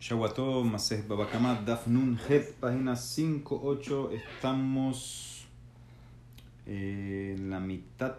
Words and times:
Shawato 0.00 0.64
Maseh 0.64 1.02
Babakama 1.06 1.62
Dafnun 1.62 2.18
Het, 2.26 2.54
página 2.58 2.94
5-8. 2.94 4.12
Estamos 4.12 5.46
en 6.64 7.50
la 7.50 7.60
mitad 7.60 8.16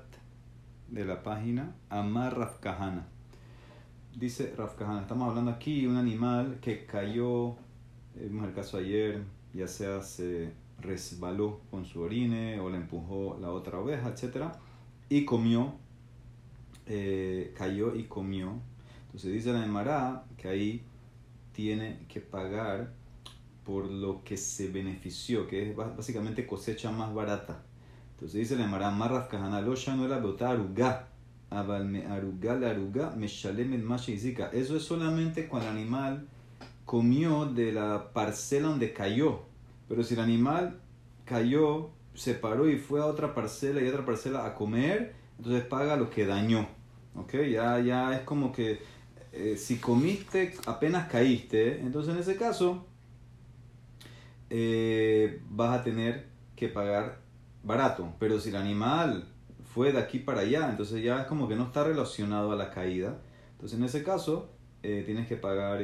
de 0.89 1.05
la 1.05 1.23
página. 1.23 1.73
Amar 1.89 2.37
Rafkahana. 2.37 3.07
Dice 4.15 4.53
Rafkahana, 4.55 5.01
estamos 5.01 5.27
hablando 5.27 5.49
aquí 5.49 5.81
de 5.81 5.87
un 5.87 5.97
animal 5.97 6.59
que 6.61 6.85
cayó, 6.85 7.55
vimos 8.13 8.47
el 8.47 8.53
caso 8.53 8.77
ayer, 8.77 9.23
ya 9.51 9.67
sea 9.67 10.03
se 10.03 10.53
resbaló 10.77 11.61
con 11.71 11.85
su 11.85 12.01
orine 12.01 12.59
o 12.59 12.69
le 12.69 12.77
empujó 12.77 13.39
la 13.41 13.49
otra 13.49 13.79
oveja, 13.79 14.09
etc. 14.09 14.53
Y 15.09 15.25
comió, 15.25 15.73
eh, 16.85 17.55
cayó 17.57 17.95
y 17.95 18.03
comió. 18.03 18.53
Entonces 19.07 19.33
dice 19.33 19.51
la 19.51 19.65
Emara 19.65 20.25
que 20.37 20.47
ahí 20.47 20.85
tiene 21.61 21.99
que 22.07 22.21
pagar 22.21 22.91
por 23.63 23.85
lo 23.85 24.23
que 24.23 24.35
se 24.35 24.69
benefició, 24.69 25.47
que 25.47 25.69
es 25.69 25.75
básicamente 25.75 26.47
cosecha 26.47 26.91
más 26.91 27.13
barata. 27.13 27.63
Entonces 28.13 28.39
dice 28.39 28.55
la 28.55 28.65
Emara, 28.65 28.89
Marraf 28.89 29.31
no 29.31 30.05
era 30.05 30.17
bota 30.17 30.49
aruga, 30.49 31.07
abal 31.51 31.85
me 31.85 32.07
aruga 32.07 32.55
la 32.55 32.71
aruga, 32.71 33.13
me 33.15 33.27
shalem 33.27 33.73
Eso 34.53 34.75
es 34.75 34.83
solamente 34.83 35.47
cuando 35.47 35.69
el 35.69 35.77
animal 35.77 36.27
comió 36.83 37.45
de 37.45 37.71
la 37.71 38.11
parcela 38.11 38.69
donde 38.69 38.91
cayó. 38.91 39.43
Pero 39.87 40.03
si 40.03 40.15
el 40.15 40.21
animal 40.21 40.79
cayó, 41.25 41.91
se 42.15 42.33
paró 42.33 42.67
y 42.67 42.77
fue 42.77 43.01
a 43.01 43.05
otra 43.05 43.35
parcela 43.35 43.81
y 43.81 43.87
otra 43.87 44.03
parcela 44.03 44.47
a 44.47 44.55
comer, 44.55 45.13
entonces 45.37 45.63
paga 45.63 45.95
lo 45.95 46.09
que 46.09 46.25
dañó. 46.25 46.67
¿Ok? 47.15 47.35
Ya, 47.51 47.79
ya 47.79 48.15
es 48.15 48.21
como 48.21 48.51
que 48.51 48.79
eh, 49.31 49.55
si 49.57 49.77
comiste 49.77 50.53
apenas 50.65 51.07
caíste, 51.07 51.79
entonces 51.79 52.13
en 52.13 52.19
ese 52.19 52.35
caso 52.35 52.85
eh, 54.49 55.41
vas 55.49 55.79
a 55.79 55.83
tener 55.83 56.27
que 56.55 56.67
pagar 56.67 57.19
barato. 57.63 58.13
Pero 58.19 58.39
si 58.39 58.49
el 58.49 58.57
animal 58.57 59.29
fue 59.73 59.93
de 59.93 59.99
aquí 59.99 60.19
para 60.19 60.41
allá, 60.41 60.69
entonces 60.69 61.01
ya 61.03 61.21
es 61.21 61.27
como 61.27 61.47
que 61.47 61.55
no 61.55 61.63
está 61.63 61.83
relacionado 61.83 62.51
a 62.51 62.55
la 62.55 62.71
caída. 62.71 63.21
Entonces 63.53 63.77
en 63.77 63.85
ese 63.85 64.03
caso 64.03 64.49
eh, 64.83 65.03
tienes 65.05 65.27
que 65.27 65.37
pagar 65.37 65.81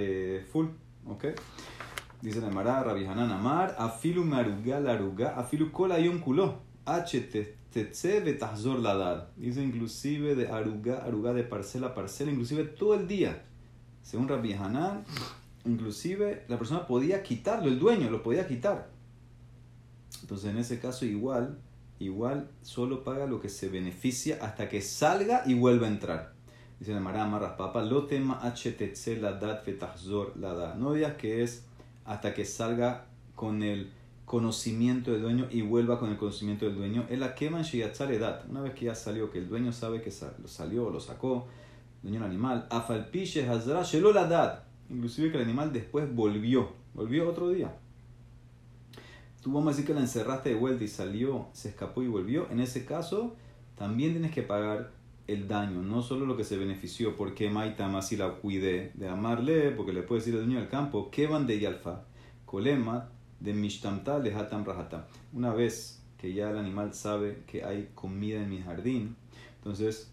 full. 0.52 0.68
¿Ok? 1.08 1.26
Dice 2.22 2.42
la 2.42 2.50
Mara, 2.50 2.84
Rabbi 2.84 3.06
Hanan 3.06 3.32
Amar, 3.32 3.76
afilu 3.78 4.26
maruga 4.26 4.80
laruga, 4.80 5.38
afilu 5.38 5.72
kola 5.72 5.98
un 5.98 6.20
culo. 6.20 6.60
H 7.76 8.78
ladar. 8.82 9.32
Dice 9.36 9.62
inclusive 9.62 10.36
de 10.36 10.48
aruga, 10.48 11.04
aruga 11.04 11.34
de 11.34 11.44
parcela 11.44 11.88
a 11.88 11.94
parcela, 11.94 12.32
inclusive 12.32 12.64
todo 12.64 12.96
el 12.96 13.08
día. 13.08 13.44
Según 14.02 14.28
Rabbi 14.28 14.54
Hanan, 14.54 15.04
inclusive 15.66 16.46
la 16.48 16.58
persona 16.58 16.88
podía 16.88 17.24
quitarlo, 17.24 17.68
el 17.68 17.80
dueño 17.80 18.10
lo 18.10 18.24
podía 18.24 18.48
quitar. 18.48 18.90
Entonces 20.22 20.50
en 20.52 20.58
ese 20.58 20.80
caso 20.80 21.06
igual, 21.06 21.60
igual 22.00 22.50
solo 22.62 23.04
paga 23.04 23.26
lo 23.26 23.42
que 23.42 23.50
se 23.50 23.70
beneficia 23.70 24.40
hasta 24.42 24.70
que 24.70 24.82
salga 24.82 25.44
y 25.46 25.54
vuelva 25.54 25.88
a 25.88 25.90
entrar. 25.90 26.34
Dice 26.80 26.94
la 26.94 27.00
Mara 27.00 27.26
Marras 27.26 27.54
Papa, 27.54 27.82
lo 27.82 28.06
tema 28.06 28.40
HTC 28.44 29.20
la 29.20 29.34
dat 29.34 29.68
la 30.36 30.54
da. 30.54 30.76
No 30.76 30.94
digas 30.94 31.16
que 31.16 31.44
es 31.44 31.66
hasta 32.06 32.34
que 32.34 32.46
salga 32.46 33.08
con 33.36 33.64
el 33.64 33.92
conocimiento 34.28 35.14
del 35.14 35.22
dueño 35.22 35.48
y 35.50 35.62
vuelva 35.62 35.98
con 35.98 36.10
el 36.10 36.18
conocimiento 36.18 36.66
del 36.66 36.76
dueño. 36.76 37.06
Es 37.10 37.18
la 37.18 37.34
queman 37.34 37.64
edad. 37.64 38.44
Una 38.50 38.60
vez 38.60 38.74
que 38.74 38.86
ya 38.86 38.94
salió, 38.94 39.32
que 39.32 39.40
el 39.40 39.48
dueño 39.48 39.72
sabe 39.72 40.02
que 40.02 40.12
salió 40.12 40.88
o 40.88 40.90
lo 40.90 41.00
sacó, 41.00 41.48
el 42.04 42.10
dueño 42.10 42.20
del 42.20 42.32
animal, 42.32 42.68
afalpiche 42.70 43.48
hazra 43.48 43.84
shelo 43.84 44.12
la 44.12 44.28
dad. 44.28 44.64
Inclusive 44.90 45.32
que 45.32 45.38
el 45.38 45.44
animal 45.44 45.72
después 45.72 46.14
volvió, 46.14 46.74
volvió 46.94 47.30
otro 47.30 47.50
día. 47.52 47.74
Tú 49.42 49.54
vamos 49.54 49.78
decir 49.78 49.88
que 49.88 49.94
la 49.94 50.02
encerraste 50.02 50.50
de 50.50 50.56
vuelta 50.56 50.84
y 50.84 50.90
salió, 50.90 51.48
se 51.54 51.70
escapó 51.70 52.04
y 52.04 52.08
volvió. 52.08 52.50
En 52.52 52.60
ese 52.60 52.84
caso, 52.84 53.34
también 53.78 54.12
tienes 54.12 54.34
que 54.34 54.42
pagar 54.42 54.92
el 55.28 55.48
daño, 55.48 55.82
no 55.82 56.02
solo 56.02 56.26
lo 56.26 56.36
que 56.36 56.44
se 56.44 56.58
benefició, 56.58 57.16
porque 57.16 57.50
Maitama 57.50 58.02
si 58.02 58.18
la 58.18 58.34
cuidé 58.34 58.92
de 58.96 59.08
amarle, 59.08 59.72
porque 59.72 59.94
le 59.94 60.02
puede 60.02 60.20
decir 60.20 60.34
el 60.34 60.44
dueño 60.44 60.60
del 60.60 60.68
campo, 60.68 61.10
que 61.12 61.28
van 61.28 61.48
de 61.48 61.62
Yalfa, 61.62 62.04
Kolema 62.46 63.12
de 63.40 63.54
Mishtamta 63.54 64.20
de 64.20 64.34
Hatam 64.34 64.66
Rahatam. 64.66 65.04
Una 65.34 65.54
vez 65.54 66.02
que 66.18 66.34
ya 66.34 66.50
el 66.50 66.58
animal 66.58 66.94
sabe 66.94 67.44
que 67.46 67.64
hay 67.64 67.90
comida 67.94 68.42
en 68.42 68.50
mi 68.50 68.62
jardín, 68.62 69.16
entonces 69.58 70.12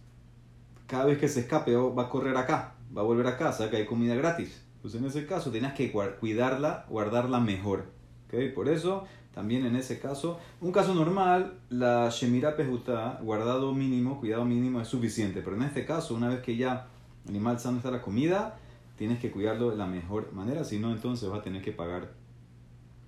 cada 0.86 1.06
vez 1.06 1.18
que 1.18 1.28
se 1.28 1.40
escape 1.40 1.74
va 1.76 2.04
a 2.04 2.08
correr 2.08 2.36
acá, 2.36 2.74
va 2.96 3.02
a 3.02 3.04
volver 3.04 3.26
a 3.26 3.36
casa, 3.36 3.70
que 3.70 3.76
hay 3.76 3.86
comida 3.86 4.14
gratis. 4.14 4.62
Pues 4.82 4.94
en 4.94 5.04
ese 5.04 5.26
caso 5.26 5.50
tienes 5.50 5.72
que 5.72 5.90
cuidarla, 6.20 6.84
guardarla 6.88 7.40
mejor. 7.40 7.86
¿okay? 8.26 8.50
Por 8.50 8.68
eso, 8.68 9.04
también 9.34 9.64
en 9.64 9.76
ese 9.76 9.98
caso, 9.98 10.38
un 10.60 10.72
caso 10.72 10.94
normal, 10.94 11.54
la 11.70 12.10
Shemira 12.10 12.54
Pejuta, 12.54 13.18
guardado 13.22 13.72
mínimo, 13.72 14.20
cuidado 14.20 14.44
mínimo 14.44 14.80
es 14.82 14.88
suficiente. 14.88 15.40
Pero 15.40 15.56
en 15.56 15.62
este 15.62 15.86
caso, 15.86 16.14
una 16.14 16.28
vez 16.28 16.40
que 16.40 16.56
ya 16.56 16.88
el 17.24 17.30
animal 17.30 17.58
sano 17.58 17.78
está 17.78 17.90
la 17.90 18.02
comida, 18.02 18.58
tienes 18.98 19.18
que 19.18 19.30
cuidarlo 19.30 19.70
de 19.70 19.76
la 19.76 19.86
mejor 19.86 20.32
manera, 20.32 20.64
si 20.64 20.78
no, 20.78 20.92
entonces 20.92 21.28
vas 21.30 21.40
a 21.40 21.42
tener 21.42 21.62
que 21.62 21.72
pagar 21.72 22.12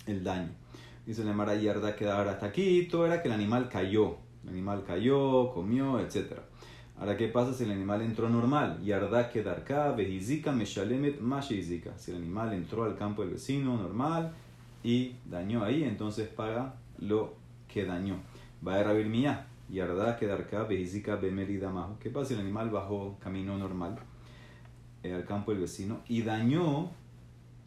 el 0.07 0.25
daño. 0.25 0.51
Dice 1.05 1.25
la 1.25 1.33
Mara 1.33 1.55
Yarda 1.55 1.95
que 1.95 2.09
hasta 2.09 2.47
aquí, 2.47 2.89
todo 2.91 3.07
era 3.07 3.23
que 3.23 3.29
el 3.29 3.35
animal 3.35 3.69
cayó. 3.69 4.17
El 4.43 4.51
animal 4.51 4.85
cayó, 4.87 5.53
comió, 5.53 6.01
etcétera. 6.01 6.43
Ahora, 6.99 7.17
¿qué 7.17 7.29
pasa 7.29 7.53
si 7.53 7.65
el 7.65 7.73
animal 7.73 8.01
entró 8.03 8.29
normal? 8.29 8.83
Yarda 8.83 9.29
kedarka, 9.31 9.93
vejizika, 9.93 10.51
meshalemet, 10.53 11.21
mashizika. 11.21 11.97
Si 11.99 12.11
el 12.11 12.17
animal 12.17 12.55
entró 12.55 12.85
al 12.85 12.97
campo 12.97 13.23
del 13.23 13.33
vecino 13.33 13.77
normal 13.77 14.33
y 14.83 15.15
dañó 15.27 15.63
ahí, 15.63 15.85
entonces 15.85 16.29
paga 16.29 16.75
lo 16.99 17.35
que 17.69 17.85
dañó. 17.85 18.17
Va 18.67 18.77
a 18.77 18.83
rabir 18.83 19.07
mía. 19.07 19.47
Yarda 19.69 20.17
kedarka, 20.17 20.63
vejizika, 20.63 21.17
bemerida 21.17 21.71
majo. 21.71 21.99
¿Qué 22.01 22.09
pasa 22.09 22.29
si 22.29 22.35
el 22.35 22.41
animal 22.41 22.71
bajó 22.71 23.19
camino 23.21 23.59
normal 23.59 23.99
eh, 25.03 25.13
al 25.13 25.25
campo 25.25 25.51
del 25.51 25.61
vecino 25.61 26.01
y 26.09 26.23
dañó, 26.23 26.91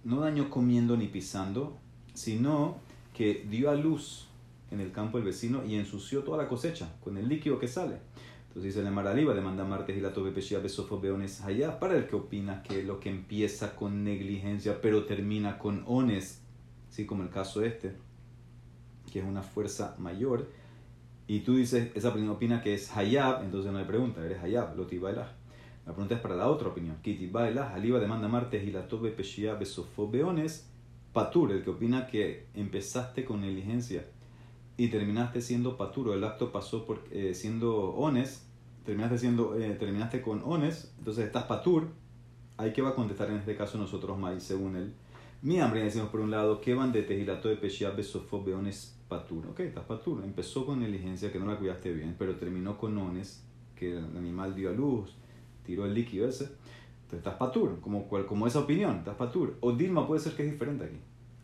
no 0.03 0.21
dañó 0.21 0.49
comiendo 0.49 0.97
ni 0.97 1.07
pisando, 1.07 1.77
sino 2.13 2.77
que 3.13 3.45
dio 3.49 3.69
a 3.69 3.75
luz 3.75 4.27
en 4.71 4.79
el 4.79 4.91
campo 4.91 5.17
del 5.17 5.25
vecino 5.25 5.65
y 5.65 5.75
ensució 5.75 6.23
toda 6.23 6.37
la 6.37 6.47
cosecha 6.47 6.95
con 7.03 7.17
el 7.17 7.27
líquido 7.27 7.59
que 7.59 7.67
sale? 7.67 7.97
Entonces 8.49 8.73
dice 8.73 8.83
la 8.83 8.89
Maraliba, 8.89 9.35
demanda 9.35 9.63
martes 9.63 9.95
y 9.95 10.01
la 10.01 10.11
tobe 10.11 10.31
peshia 10.31 10.59
besofo 10.59 10.99
beones 10.99 11.41
allá. 11.41 11.79
Para 11.79 11.95
el 11.95 12.07
que 12.07 12.15
opina 12.15 12.63
que 12.63 12.81
lo 12.81 12.99
que 12.99 13.09
empieza 13.09 13.75
con 13.75 14.03
negligencia 14.03 14.81
pero 14.81 15.05
termina 15.05 15.59
con 15.59 15.83
ones, 15.85 16.41
así 16.89 17.05
como 17.05 17.21
el 17.21 17.29
caso 17.29 17.63
este, 17.63 17.93
que 19.11 19.19
es 19.19 19.25
una 19.25 19.43
fuerza 19.43 19.95
mayor, 19.99 20.47
y 21.27 21.41
tú 21.41 21.57
dices, 21.57 21.91
esa 21.93 22.09
opinión 22.09 22.31
opina 22.31 22.63
que 22.63 22.73
es 22.73 22.97
hayab, 22.97 23.43
entonces 23.43 23.71
no 23.71 23.77
hay 23.77 23.85
pregunta, 23.85 24.25
eres 24.25 24.41
hayab, 24.41 24.75
lo 24.75 24.87
La 24.91 25.93
pregunta 25.93 26.15
es 26.15 26.21
para 26.21 26.35
la 26.35 26.49
otra 26.49 26.69
opinión. 26.69 26.97
Kiti 27.03 27.27
baila, 27.27 27.71
aliba 27.71 27.99
demanda 27.99 28.27
martes 28.27 28.67
y 28.67 28.71
la 28.71 28.87
tobe 28.87 29.11
peshia 29.11 29.53
besofo 29.53 30.09
beones, 30.09 30.68
patur, 31.13 31.51
el 31.51 31.63
que 31.63 31.69
opina 31.69 32.07
que 32.07 32.47
empezaste 32.53 33.25
con 33.25 33.41
negligencia 33.41 34.05
y 34.77 34.87
terminaste 34.87 35.41
siendo 35.41 35.77
paturo, 35.77 36.13
el 36.13 36.23
acto 36.23 36.51
pasó 36.51 36.85
por 36.85 37.03
eh, 37.11 37.33
siendo 37.33 37.89
ones, 37.89 38.47
terminaste, 38.85 39.17
siendo, 39.17 39.59
eh, 39.59 39.71
terminaste 39.75 40.21
con 40.21 40.41
ones, 40.43 40.93
entonces 40.99 41.25
estás 41.25 41.43
patur, 41.43 41.89
hay 42.57 42.73
que 42.73 42.81
va 42.81 42.89
a 42.89 42.95
contestar 42.95 43.29
en 43.29 43.37
este 43.37 43.55
caso 43.55 43.77
nosotros 43.77 44.17
más 44.17 44.41
según 44.43 44.75
él. 44.75 44.93
Mi 45.41 45.59
hambre, 45.61 45.83
decimos 45.83 46.09
por 46.09 46.19
un 46.19 46.31
lado, 46.31 46.59
que 46.59 46.73
van 46.73 46.91
de 46.91 47.03
tejilato 47.03 47.47
de 47.47 47.55
peshia 47.55 47.91
besofo 47.91 48.43
patur. 49.07 49.47
Ok, 49.47 49.61
estás 49.61 49.85
patur. 49.85 50.21
Empezó 50.23 50.65
con 50.65 50.81
negligencia 50.81 51.31
que 51.31 51.39
no 51.39 51.45
la 51.45 51.57
cuidaste 51.57 51.93
bien, 51.93 52.15
pero 52.19 52.35
terminó 52.35 52.77
con 52.77 52.97
ones, 52.97 53.45
que 53.75 53.97
el 53.97 54.17
animal 54.17 54.53
dio 54.53 54.69
a 54.69 54.73
luz, 54.73 55.15
tiró 55.65 55.85
el 55.85 55.93
líquido 55.93 56.27
ese. 56.27 56.49
Estás 57.11 57.35
patur, 57.35 57.79
como, 57.81 58.07
como 58.07 58.47
esa 58.47 58.59
opinión, 58.59 58.97
estás 58.97 59.15
patur. 59.15 59.57
O 59.61 59.71
Dilma 59.71 60.07
puede 60.07 60.21
ser 60.21 60.33
que 60.33 60.45
es 60.45 60.51
diferente 60.51 60.85
aquí 60.85 60.99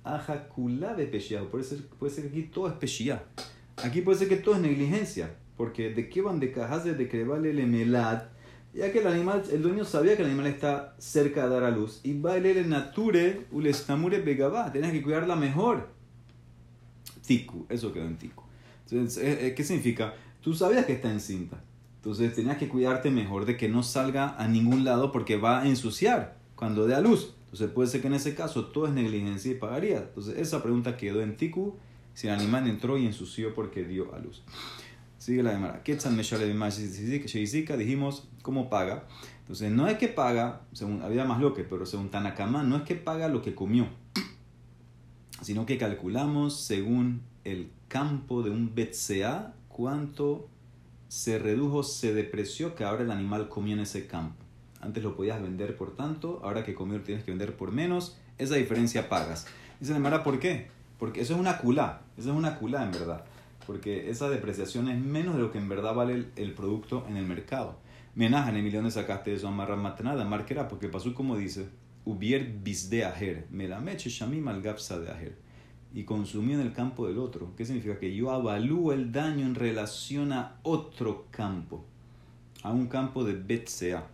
ajaculá 0.06 0.94
de 0.94 1.08
peshia. 1.08 1.44
Puede 1.50 1.64
ser, 1.64 1.86
puede 2.00 2.14
ser 2.14 2.26
que 2.26 2.30
aquí 2.30 2.44
todo 2.44 2.68
es 2.68 2.74
peshia. 2.76 3.24
Aquí 3.84 4.02
puede 4.02 4.20
ser 4.20 4.30
que 4.30 4.38
todo 4.38 4.56
es 4.56 4.62
negligencia. 4.62 5.36
Porque 5.58 5.90
de 5.90 6.10
qué 6.10 6.22
van 6.22 6.40
de 6.40 6.52
cajas 6.52 6.86
de 6.86 7.10
que 7.10 7.24
vale 7.24 7.50
el 7.50 7.60
emelad. 7.60 8.24
Ya 8.74 8.92
que 8.92 9.00
el 9.00 9.08
animal, 9.08 9.44
el 9.52 9.62
dueño 9.62 9.86
sabía 9.86 10.16
que 10.16 10.22
el 10.22 10.30
animal 10.30 10.48
está 10.48 10.96
cerca 11.00 11.46
de 11.46 11.50
dar 11.50 11.64
a 11.64 11.72
luz. 11.72 12.02
Y 12.04 12.20
va 12.20 12.38
leer 12.38 12.66
nature 12.68 13.48
ulestamure 13.52 14.22
begabá. 14.22 14.72
Tienes 14.72 14.92
que 14.92 15.02
cuidarla 15.02 15.36
mejor. 15.36 15.90
Tiku, 17.26 17.66
eso 17.70 17.92
quedó 17.92 18.06
en 18.06 18.18
tiku. 18.18 18.44
Entonces, 18.90 19.24
eh, 19.24 19.48
eh, 19.48 19.56
¿qué 19.56 19.64
significa? 19.64 20.14
Tú 20.42 20.54
sabías 20.54 20.86
que 20.86 20.94
está 20.94 21.12
encinta. 21.12 21.64
Entonces 22.06 22.36
tenías 22.36 22.58
que 22.58 22.70
cuidarte 22.70 23.10
mejor 23.10 23.46
de 23.46 23.58
que 23.58 23.68
no 23.68 23.82
salga 23.82 24.36
a 24.38 24.48
ningún 24.48 24.84
lado 24.84 25.12
porque 25.12 25.38
va 25.38 25.64
a 25.64 25.68
ensuciar 25.68 26.38
cuando 26.56 26.86
dé 26.86 26.94
a 26.94 27.02
luz. 27.02 27.34
Entonces 27.46 27.72
puede 27.72 27.90
ser 27.90 28.02
que 28.02 28.08
en 28.08 28.14
ese 28.14 28.36
caso 28.36 28.66
todo 28.66 28.86
es 28.86 28.94
negligencia 28.94 29.52
y 29.52 29.56
pagaría. 29.56 29.98
Entonces 29.98 30.38
esa 30.38 30.62
pregunta 30.62 30.98
quedó 30.98 31.24
en 31.24 31.36
Tiku 31.36 31.78
si 32.14 32.28
el 32.28 32.36
animal 32.36 32.68
entró 32.68 33.00
y 33.00 33.08
ensució 33.08 33.56
porque 33.56 33.86
dio 33.86 34.14
a 34.14 34.20
luz. 34.20 34.44
Sigue 35.18 35.42
la. 35.42 35.82
Ketzan 35.82 36.16
dijimos, 37.76 38.28
¿cómo 38.44 38.70
paga? 38.70 39.06
Entonces, 39.40 39.72
no 39.72 39.88
es 39.88 39.98
que 39.98 40.08
paga, 40.08 40.62
según, 40.74 41.02
había 41.02 41.26
más 41.26 41.42
lo 41.42 41.56
que, 41.56 41.64
pero 41.64 41.88
según 41.88 42.10
Tanakama, 42.10 42.62
no 42.62 42.78
es 42.78 42.84
que 42.84 42.94
paga 42.94 43.30
lo 43.30 43.42
que 43.42 43.56
comió, 43.56 43.88
sino 45.42 45.66
que 45.66 45.80
calculamos 45.80 46.62
según 46.62 47.22
el 47.44 47.72
campo 47.88 48.44
de 48.44 48.52
un 48.52 48.76
BCA 48.76 49.56
cuánto 49.68 50.50
se 51.08 51.40
redujo, 51.40 51.84
se 51.84 52.14
depreció 52.14 52.76
que 52.76 52.84
ahora 52.84 53.04
el 53.04 53.12
animal 53.12 53.50
comió 53.50 53.74
en 53.74 53.82
ese 53.82 54.08
campo. 54.08 54.44
Antes 54.82 55.04
lo 55.04 55.16
podías 55.16 55.42
vender 55.42 55.76
por 55.78 55.96
tanto, 55.96 56.42
ahora 56.44 56.64
que 56.64 56.76
comió 56.76 57.02
tienes 57.02 57.24
que 57.24 57.32
vender 57.32 57.56
por 57.56 57.72
menos. 57.72 58.18
Esa 58.38 58.56
diferencia 58.56 59.10
pagas. 59.10 59.48
Dice 59.80 59.94
la 59.94 60.00
Mara, 60.00 60.24
¿por 60.24 60.40
qué? 60.40 60.68
Porque 61.00 61.22
eso 61.22 61.34
es 61.34 61.40
una 61.40 61.58
culá, 61.58 62.02
eso 62.18 62.32
es 62.32 62.36
una 62.36 62.58
culá 62.58 62.84
en 62.84 62.92
verdad. 62.92 63.26
Porque 63.66 64.10
esa 64.10 64.30
depreciación 64.30 64.90
es 64.90 65.00
menos 65.00 65.36
de 65.36 65.42
lo 65.42 65.52
que 65.52 65.58
en 65.58 65.70
verdad 65.70 65.96
vale 65.96 66.28
el, 66.36 66.54
producto 66.54 67.06
en 67.10 67.18
el 67.18 67.26
mercado. 67.26 67.78
Menaja, 68.14 68.50
en 68.50 68.58
Emilio, 68.58 68.90
sacaste 68.92 69.34
eso? 69.34 69.48
Amarra 69.48 69.76
matanada, 69.76 70.24
marquera, 70.24 70.68
porque 70.68 70.88
pasó 70.88 71.14
como 71.14 71.36
dice, 71.36 71.68
hubier 72.06 72.46
bis 72.64 72.90
de 72.90 73.06
ajer, 73.06 73.48
me 73.50 73.68
la 73.68 73.80
meche 73.80 74.10
shamim 74.10 74.48
al 74.48 74.62
gapsa 74.62 75.00
de 75.00 75.12
ajer. 75.12 75.45
Y 75.96 76.04
consumió 76.04 76.60
en 76.60 76.62
el 76.62 76.74
campo 76.74 77.08
del 77.08 77.18
otro. 77.18 77.54
¿Qué 77.56 77.66
significa? 77.66 77.98
Que 77.98 78.14
yo 78.14 78.30
avalúo 78.30 78.92
el 78.94 79.12
daño 79.12 79.46
en 79.46 79.56
relación 79.56 80.34
a 80.34 80.60
otro 80.62 81.26
campo, 81.32 81.86
a 82.62 82.72
un 82.72 82.88
campo 82.88 83.24
de 83.24 83.34
betsea. 83.34 84.06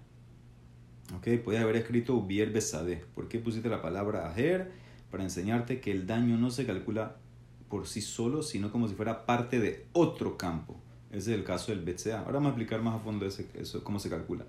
¿Ok? 1.17 1.43
Podía 1.43 1.61
haber 1.61 1.75
escrito 1.75 2.13
hubier 2.13 2.51
besade. 2.53 3.03
¿Por 3.15 3.27
qué 3.27 3.39
pusiste 3.39 3.67
la 3.67 3.81
palabra 3.81 4.29
ajer? 4.29 4.71
Para 5.09 5.23
enseñarte 5.23 5.81
que 5.81 5.91
el 5.91 6.07
daño 6.07 6.37
no 6.37 6.51
se 6.51 6.65
calcula 6.65 7.17
por 7.67 7.87
sí 7.87 8.01
solo, 8.01 8.43
sino 8.43 8.71
como 8.71 8.87
si 8.87 8.93
fuera 8.93 9.25
parte 9.25 9.59
de 9.59 9.87
otro 9.91 10.37
campo. 10.37 10.79
Ese 11.09 11.33
es 11.33 11.39
el 11.39 11.43
caso 11.43 11.73
del 11.73 11.81
BCA. 11.81 12.19
Ahora 12.19 12.33
vamos 12.33 12.47
a 12.47 12.49
explicar 12.49 12.81
más 12.81 12.95
a 12.95 12.99
fondo 12.99 13.25
ese, 13.25 13.47
eso, 13.55 13.83
cómo 13.83 13.99
se 13.99 14.09
calcula. 14.09 14.45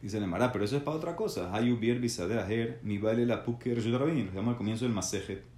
Dice 0.00 0.20
Lemara, 0.20 0.52
pero 0.52 0.64
eso 0.64 0.76
es 0.76 0.82
para 0.82 0.96
otra 0.96 1.16
cosa. 1.16 1.54
Hay 1.54 1.70
hubier 1.72 1.98
bisade 1.98 2.38
ajer, 2.38 2.80
mi 2.82 2.96
vale 2.98 3.26
la 3.26 3.42
puke 3.42 3.74
reshutarabin. 3.74 4.30
Lo 4.32 4.40
al 4.48 4.56
comienzo 4.56 4.84
del 4.84 4.94
masejet. 4.94 5.55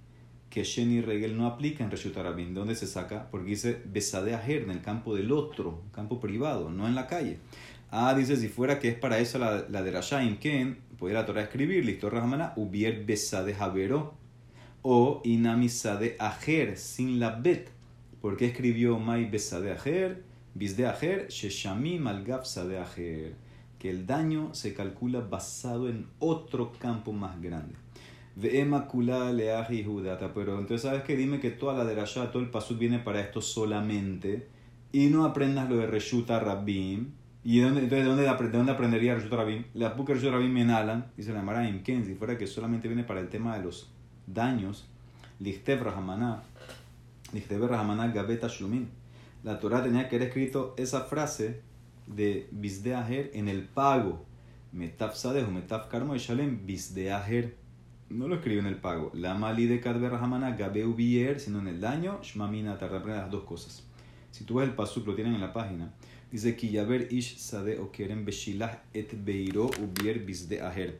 Que 0.49 0.63
Sheni 0.63 1.01
Regel 1.01 1.37
no 1.37 1.45
aplica 1.45 1.83
en 1.83 1.91
reshutarabin. 1.91 2.53
¿Dónde 2.53 2.75
se 2.75 2.87
saca? 2.87 3.29
Porque 3.29 3.51
dice 3.51 3.81
besade 3.85 4.33
ajer 4.33 4.63
en 4.63 4.71
el 4.71 4.81
campo 4.81 5.15
del 5.15 5.31
otro, 5.31 5.83
campo 5.91 6.19
privado, 6.19 6.69
no 6.69 6.87
en 6.87 6.95
la 6.95 7.07
calle. 7.07 7.37
Ah, 7.91 8.13
dice, 8.13 8.35
si 8.37 8.49
fuera 8.49 8.79
que 8.79 8.89
es 8.89 8.95
para 8.95 9.19
eso 9.19 9.39
la, 9.39 9.65
la 9.69 9.81
de 9.81 9.91
Rashaim 9.91 10.37
Ken, 10.37 10.77
pudiera 10.97 11.21
la 11.21 11.25
Torah 11.25 11.41
escribir, 11.41 11.85
listo, 11.85 12.09
Rahmana, 12.09 12.53
hubier 12.55 13.05
besade 13.05 13.53
javero 13.53 14.13
o 14.81 15.21
inamisade 15.23 16.15
ajer 16.19 16.77
sin 16.77 17.19
la 17.19 17.31
bet. 17.31 17.69
¿Por 18.21 18.37
qué 18.37 18.45
escribió 18.47 18.99
Mai 18.99 19.29
besade 19.29 19.71
ajer? 19.71 20.23
Bisde 20.53 20.85
ajer, 20.85 21.27
sheshamim 21.29 22.07
al 22.07 22.25
de 22.25 22.77
ajer. 22.77 23.35
Que 23.77 23.89
el 23.89 24.05
daño 24.05 24.53
se 24.53 24.73
calcula 24.73 25.21
basado 25.21 25.87
en 25.87 26.07
otro 26.19 26.73
campo 26.73 27.13
más 27.13 27.41
grande. 27.41 27.75
Pero 28.39 30.59
entonces, 30.59 30.81
¿sabes 30.81 31.03
qué? 31.03 31.15
Dime 31.15 31.39
que 31.39 31.51
toda 31.51 31.77
la 31.77 31.85
derashá, 31.85 32.31
todo 32.31 32.41
el 32.41 32.49
pasud 32.49 32.77
viene 32.77 32.99
para 32.99 33.21
esto 33.21 33.41
solamente. 33.41 34.47
Y 34.91 35.07
no 35.07 35.25
aprendas 35.25 35.69
lo 35.69 35.77
de 35.77 35.87
Reshuta 35.87 36.39
Rabim. 36.39 37.11
¿Y 37.43 37.59
dónde, 37.59 37.81
entonces 37.81 38.05
de 38.05 38.09
dónde, 38.09 38.23
de 38.23 38.57
dónde 38.57 38.71
aprendería 38.71 39.15
Reshuta 39.15 39.37
Rabim? 39.37 39.65
La 39.73 39.95
puka 39.95 40.13
Reshuta 40.13 40.33
Rabim 40.33 40.51
Menalan, 40.51 41.11
dice 41.15 41.33
la 41.33 41.41
Mara 41.41 41.67
Ken, 41.83 42.05
si 42.05 42.15
fuera 42.15 42.37
que 42.37 42.47
solamente 42.47 42.87
viene 42.87 43.03
para 43.03 43.19
el 43.19 43.29
tema 43.29 43.57
de 43.57 43.63
los 43.63 43.91
daños. 44.27 44.87
Lichtev 45.39 45.83
Rahamana. 45.83 46.43
Lichtev 47.33 47.67
Rahamana 47.67 48.07
Gabeta 48.07 48.47
Shlumin 48.47 48.99
la 49.43 49.59
Torah 49.59 49.83
tenía 49.83 50.09
que 50.09 50.17
haber 50.17 50.27
escrito 50.27 50.73
esa 50.77 51.01
frase 51.01 51.61
de 52.07 52.47
Bisdeaher 52.51 53.31
en 53.33 53.47
el 53.47 53.63
pago. 53.63 54.25
Metaf 54.71 55.15
Sadeh 55.15 55.43
o 55.43 55.51
Metaf 55.51 55.87
Karmo 55.87 56.15
y 56.15 56.19
Shalem 56.19 56.65
Bisdeaher. 56.65 57.55
No 58.09 58.27
lo 58.27 58.35
escribió 58.35 58.61
en 58.61 58.65
el 58.65 58.77
pago. 58.77 59.11
La 59.13 59.35
mali 59.35 59.67
de 59.67 59.79
Kadber 59.79 60.11
Rahamana 60.11 60.55
Gabeu 60.55 60.95
Bier, 60.95 61.39
sino 61.39 61.59
en 61.59 61.67
el 61.67 61.79
daño. 61.79 62.19
Shmamina 62.23 62.75
te 62.79 62.89
las 62.89 63.29
dos 63.29 63.43
cosas. 63.43 63.83
Si 64.31 64.45
tú 64.45 64.55
ves 64.55 64.67
el 64.67 64.73
pasuk, 64.73 65.05
lo 65.05 65.13
tienen 65.13 65.35
en 65.35 65.41
la 65.41 65.53
página. 65.53 65.93
Dice 66.31 66.55
que 66.55 66.69
Yaber 66.69 67.13
Ish 67.13 67.37
Sade 67.37 67.77
o 67.77 67.91
Keren 67.91 68.25
Beshilah 68.25 68.81
et 68.95 69.13
Beiro 69.23 69.69
Ubier 69.79 70.25
Bisdeaher. 70.25 70.99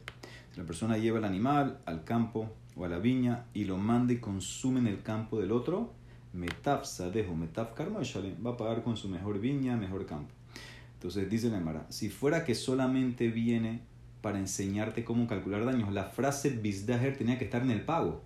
Si 0.52 0.60
la 0.60 0.64
persona 0.64 0.98
lleva 0.98 1.18
el 1.18 1.24
animal 1.24 1.80
al 1.84 2.04
campo 2.04 2.48
o 2.76 2.84
a 2.84 2.88
la 2.88 3.00
viña 3.00 3.44
y 3.54 3.64
lo 3.64 3.76
manda 3.76 4.12
y 4.12 4.18
consume 4.18 4.78
en 4.78 4.86
el 4.86 5.02
campo 5.02 5.40
del 5.40 5.50
otro, 5.50 5.92
Metaf 6.32 6.84
Sadejo, 6.84 7.34
Metaf 7.34 7.74
Karma 7.74 8.02
va 8.46 8.50
a 8.50 8.56
pagar 8.56 8.84
con 8.84 8.96
su 8.96 9.08
mejor 9.08 9.40
viña, 9.40 9.76
mejor 9.76 10.06
campo. 10.06 10.32
Entonces 10.94 11.28
dice 11.28 11.48
la 11.48 11.58
Mara, 11.58 11.86
si 11.88 12.08
fuera 12.08 12.44
que 12.44 12.54
solamente 12.54 13.28
viene 13.28 13.80
para 14.20 14.38
enseñarte 14.38 15.04
cómo 15.04 15.26
calcular 15.26 15.64
daños, 15.64 15.92
la 15.92 16.04
frase 16.04 16.50
Bizdaher 16.50 17.16
tenía 17.16 17.38
que 17.38 17.44
estar 17.44 17.62
en 17.62 17.70
el 17.70 17.82
pago. 17.82 18.22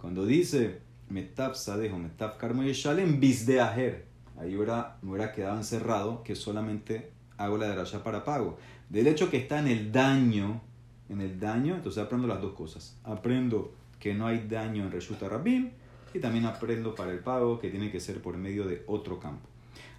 Cuando 0.00 0.26
dice 0.26 0.80
Metaf 1.08 1.56
Sadejo, 1.56 1.98
Metaf 1.98 2.36
Karma 2.36 2.64
Shalem, 2.66 3.20
Bizdeaher, 3.20 4.06
ahí 4.38 4.56
hubiera, 4.56 4.96
me 5.02 5.10
hubiera 5.10 5.32
quedado 5.32 5.56
encerrado 5.56 6.22
que 6.22 6.34
solamente 6.34 7.10
hago 7.36 7.56
la 7.56 7.68
de 7.68 7.98
para 8.00 8.24
pago. 8.24 8.58
Del 8.88 9.06
hecho 9.06 9.30
que 9.30 9.36
está 9.36 9.58
en 9.60 9.68
el 9.68 9.92
daño, 9.92 10.60
en 11.08 11.20
el 11.20 11.38
daño, 11.38 11.76
entonces 11.76 12.02
aprendo 12.02 12.26
las 12.26 12.40
dos 12.40 12.54
cosas. 12.54 12.96
Aprendo 13.04 13.72
que 14.00 14.14
no 14.14 14.26
hay 14.26 14.46
daño 14.48 14.84
en 14.84 14.92
Reshuta 14.92 15.28
Rabim 15.28 15.70
y 16.14 16.18
también 16.20 16.46
aprendo 16.46 16.94
para 16.94 17.12
el 17.12 17.20
pago 17.20 17.58
que 17.58 17.70
tiene 17.70 17.90
que 17.90 18.00
ser 18.00 18.20
por 18.20 18.36
medio 18.36 18.66
de 18.66 18.82
otro 18.86 19.18
campo. 19.20 19.48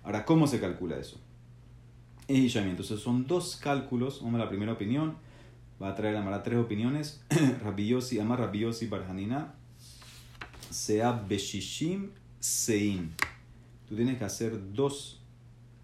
Ahora, 0.03 0.25
¿cómo 0.25 0.47
se 0.47 0.59
calcula 0.59 0.97
eso? 0.97 1.19
Entonces 2.29 2.99
son 2.99 3.25
dos 3.25 3.55
cálculos. 3.55 4.21
Vamos 4.21 4.39
la 4.39 4.49
primera 4.49 4.73
opinión. 4.73 5.15
Va 5.81 5.89
a 5.89 5.95
traer 5.95 6.17
a 6.17 6.21
Mara 6.21 6.43
tres 6.43 6.57
opiniones. 6.57 7.21
Rabiosi, 7.63 8.19
ama 8.19 8.35
Rabiosi 8.35 8.87
Barjanina. 8.87 9.53
Sea 10.69 11.13
Beshishim 11.13 12.09
Sein. 12.39 13.13
Tú 13.87 13.95
tienes 13.95 14.17
que 14.17 14.25
hacer 14.25 14.73
dos 14.73 15.21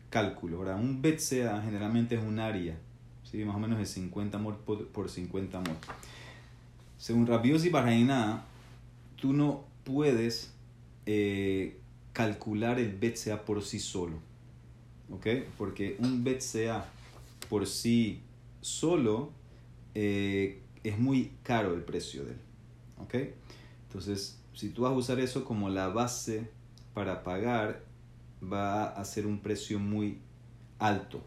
cálculos. 0.10 0.60
Ahora, 0.60 0.76
un 0.76 1.02
bet 1.02 1.20
sea 1.20 1.62
generalmente 1.62 2.16
es 2.16 2.24
un 2.24 2.40
área. 2.40 2.78
¿sí? 3.24 3.44
Más 3.46 3.56
o 3.56 3.60
menos 3.60 3.80
de 3.80 3.86
50 3.86 4.38
mol 4.38 4.58
por 4.58 5.10
50 5.10 5.60
mol. 5.60 5.78
Según 6.98 7.26
Rabiosi 7.26 7.70
Barjanina, 7.70 8.44
tú 9.16 9.32
no 9.32 9.64
puedes 9.86 10.54
eh, 11.06 11.80
calcular 12.14 12.80
el 12.80 12.98
BCA 12.98 13.46
por 13.46 13.64
sí 13.64 13.80
solo. 13.80 14.18
¿Ok? 15.10 15.28
Porque 15.58 15.96
un 16.00 16.24
BCA 16.24 16.86
por 17.50 17.66
sí 17.66 18.22
solo 18.62 19.32
eh, 19.96 20.62
es 20.84 21.00
muy 21.00 21.32
caro 21.44 21.74
el 21.74 21.82
precio 21.84 22.24
de 22.24 22.32
él. 22.32 22.40
¿Ok? 23.00 23.16
Entonces, 23.88 24.40
si 24.54 24.70
tú 24.70 24.84
vas 24.84 24.92
a 24.92 24.96
usar 24.96 25.20
eso 25.20 25.44
como 25.44 25.70
la 25.70 25.88
base 25.88 26.50
para 26.94 27.24
pagar, 27.24 27.84
va 28.42 28.86
a 28.90 29.04
ser 29.04 29.26
un 29.26 29.40
precio 29.40 29.80
muy 29.80 30.20
alto. 30.78 31.22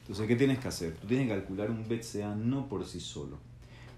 Entonces, 0.00 0.26
¿qué 0.26 0.34
tienes 0.34 0.58
que 0.58 0.68
hacer? 0.68 0.94
Tú 0.96 1.06
tienes 1.06 1.28
que 1.28 1.34
calcular 1.34 1.70
un 1.70 1.86
BCA 1.88 2.34
no 2.34 2.68
por 2.68 2.84
sí 2.84 2.98
solo. 2.98 3.38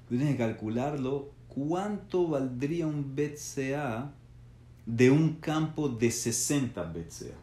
Tú 0.09 0.17
tienes 0.17 0.35
que 0.35 0.39
calcularlo 0.39 1.31
¿cuánto 1.55 2.29
valdría 2.29 2.87
un 2.87 3.15
BCA 3.15 4.13
de 4.87 5.11
un 5.11 5.37
campo 5.37 5.89
de 5.89 6.11
60 6.11 6.83
BCA? 6.83 7.37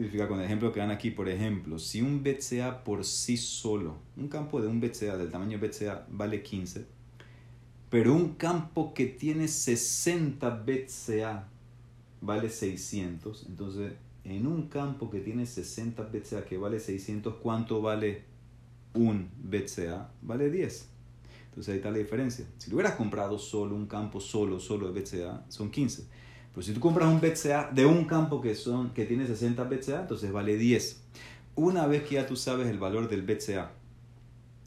Significa 0.00 0.28
con 0.28 0.38
el 0.38 0.46
ejemplo 0.46 0.72
que 0.72 0.80
dan 0.80 0.90
aquí, 0.90 1.10
por 1.10 1.28
ejemplo, 1.28 1.78
si 1.78 2.00
un 2.00 2.24
BCA 2.24 2.84
por 2.84 3.04
sí 3.04 3.36
solo, 3.36 3.98
un 4.16 4.28
campo 4.28 4.62
de 4.62 4.66
un 4.66 4.80
BCA 4.80 5.18
del 5.18 5.30
tamaño 5.30 5.58
BCA 5.58 6.06
vale 6.08 6.42
15, 6.42 6.86
pero 7.90 8.14
un 8.14 8.32
campo 8.36 8.94
que 8.94 9.04
tiene 9.04 9.46
60 9.46 10.64
BCA 10.64 11.48
vale 12.22 12.48
600, 12.48 13.44
entonces 13.46 13.92
en 14.24 14.46
un 14.46 14.68
campo 14.68 15.10
que 15.10 15.20
tiene 15.20 15.44
60 15.44 16.02
BCA 16.04 16.46
que 16.46 16.56
vale 16.56 16.80
600, 16.80 17.34
¿cuánto 17.34 17.82
vale 17.82 18.24
un 18.94 19.28
BCA? 19.36 20.12
Vale 20.22 20.48
10. 20.48 20.88
Entonces 21.50 21.72
ahí 21.72 21.76
está 21.76 21.90
la 21.90 21.98
diferencia. 21.98 22.46
Si 22.56 22.70
tú 22.70 22.76
hubieras 22.76 22.94
comprado 22.94 23.38
solo 23.38 23.76
un 23.76 23.84
campo, 23.84 24.18
solo, 24.18 24.60
solo 24.60 24.90
de 24.90 24.98
BCA, 24.98 25.44
son 25.50 25.70
15. 25.70 26.06
Pero 26.52 26.62
si 26.66 26.72
tú 26.72 26.80
compras 26.80 27.08
un 27.08 27.20
BCA 27.20 27.70
de 27.72 27.86
un 27.86 28.04
campo 28.04 28.40
que, 28.40 28.54
son, 28.54 28.90
que 28.90 29.04
tiene 29.04 29.26
60 29.26 29.62
BCA, 29.64 30.00
entonces 30.00 30.32
vale 30.32 30.56
10. 30.56 31.02
Una 31.54 31.86
vez 31.86 32.02
que 32.04 32.16
ya 32.16 32.26
tú 32.26 32.36
sabes 32.36 32.68
el 32.68 32.78
valor 32.78 33.08
del 33.08 33.22
BCA, 33.22 33.70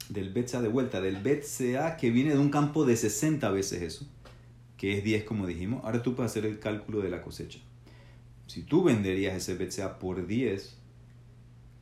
del 0.08 0.32
BCA 0.32 0.62
de 0.62 0.68
vuelta, 0.68 1.00
del 1.00 1.16
BCA 1.16 1.96
que 1.96 2.10
viene 2.10 2.32
de 2.32 2.38
un 2.38 2.50
campo 2.50 2.84
de 2.84 2.96
60 2.96 3.50
veces 3.50 3.82
eso, 3.82 4.06
que 4.76 4.96
es 4.96 5.04
10 5.04 5.24
como 5.24 5.46
dijimos, 5.46 5.84
ahora 5.84 6.02
tú 6.02 6.14
puedes 6.14 6.32
hacer 6.32 6.46
el 6.46 6.58
cálculo 6.58 7.00
de 7.00 7.10
la 7.10 7.22
cosecha. 7.22 7.58
Si 8.46 8.62
tú 8.62 8.84
venderías 8.84 9.34
ese 9.34 9.54
BCA 9.54 9.98
por 9.98 10.26
10, 10.26 10.76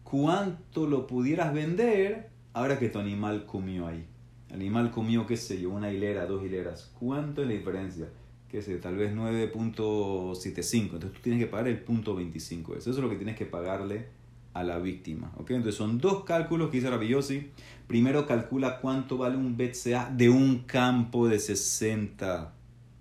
¿cuánto 0.05 0.87
lo 0.87 1.07
pudieras 1.07 1.53
vender 1.53 2.31
ahora 2.53 2.79
que 2.79 2.89
tu 2.89 2.99
animal 2.99 3.47
comió 3.47 3.87
ahí? 3.87 4.07
Animal 4.53 4.91
comió, 4.91 5.27
qué 5.27 5.37
sé 5.37 5.61
yo, 5.61 5.71
una 5.71 5.91
hilera, 5.91 6.27
dos 6.27 6.45
hileras. 6.45 6.93
¿Cuánto 7.01 7.43
es 7.43 7.49
la 7.49 7.55
diferencia? 7.55 8.09
Qué 8.53 8.61
sé, 8.61 8.77
tal 8.77 8.97
vez 8.97 9.15
9.75. 9.15 10.83
Entonces 10.83 11.13
tú 11.13 11.21
tienes 11.23 11.43
que 11.43 11.47
pagar 11.51 11.69
el 11.69 11.81
punto 11.81 12.15
25. 12.15 12.77
Eso 12.77 12.91
es 12.91 12.97
lo 12.99 13.09
que 13.09 13.17
tienes 13.17 13.35
que 13.37 13.47
pagarle 13.47 14.07
a 14.53 14.63
la 14.63 14.79
víctima. 14.79 15.33
¿ok? 15.39 15.53
Entonces 15.53 15.77
son 15.77 15.99
dos 15.99 16.25
cálculos 16.25 16.71
que 16.71 16.77
hizo 16.77 16.91
Rabillosi. 16.91 17.51
Primero 17.87 18.27
calcula 18.27 18.79
cuánto 18.81 19.17
vale 19.17 19.39
un 19.39 19.57
BCA 19.57 20.11
de 20.15 20.29
un 20.29 20.65
campo 20.65 21.27
de 21.29 21.39
60 21.39 22.53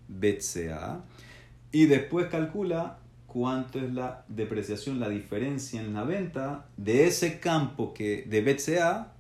BCA. 0.08 1.04
Y 1.74 1.86
después 1.86 2.28
calcula 2.28 3.00
cuánto 3.28 3.80
es 3.80 3.94
la 3.94 4.24
depreciación, 4.30 5.02
la 5.02 5.10
diferencia 5.10 5.82
en 5.82 5.94
la 5.94 6.06
venta 6.06 6.70
de 6.78 7.08
ese 7.08 7.42
campo 7.42 7.94
que, 7.94 8.24
de 8.24 8.42
BCA, 8.42 9.14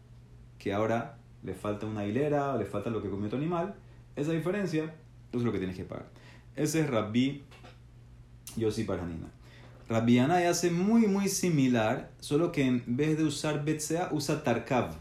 que 0.57 0.71
ahora 0.71 1.17
le 1.43 1.55
falta 1.55 1.87
una 1.87 2.05
hilera 2.05 2.55
le 2.55 2.65
falta 2.65 2.89
lo 2.89 3.01
que 3.01 3.09
comió 3.09 3.29
tu 3.29 3.35
animal. 3.35 3.75
Esa 4.15 4.31
diferencia 4.31 4.93
es 5.33 5.41
lo 5.41 5.51
que 5.51 5.57
tienes 5.57 5.75
que 5.75 5.83
pagar. 5.83 6.07
Ese 6.55 6.81
es 6.81 6.89
Rabbi 6.89 7.43
Yossi 8.57 8.83
Parhanina. 8.83 9.31
Rabbi 9.89 10.19
Anay 10.19 10.45
hace 10.45 10.71
muy 10.71 11.07
muy 11.07 11.27
similar, 11.27 12.11
solo 12.19 12.51
que 12.51 12.65
en 12.65 12.83
vez 12.87 13.17
de 13.17 13.25
usar 13.25 13.65
BCA 13.65 14.09
usa 14.11 14.43
Tarkav. 14.43 14.95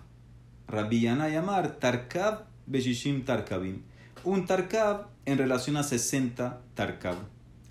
Rabbi 0.69 1.07
Anay 1.07 1.37
amar 1.37 1.79
Tarkav 1.79 2.45
Beshishim 2.67 3.25
Tarkavim. 3.25 3.83
Un 4.25 4.47
Tarkav 4.47 5.07
en 5.27 5.39
relación 5.39 5.77
a 5.77 5.83
60 5.83 6.61
Tarkav. 6.75 7.17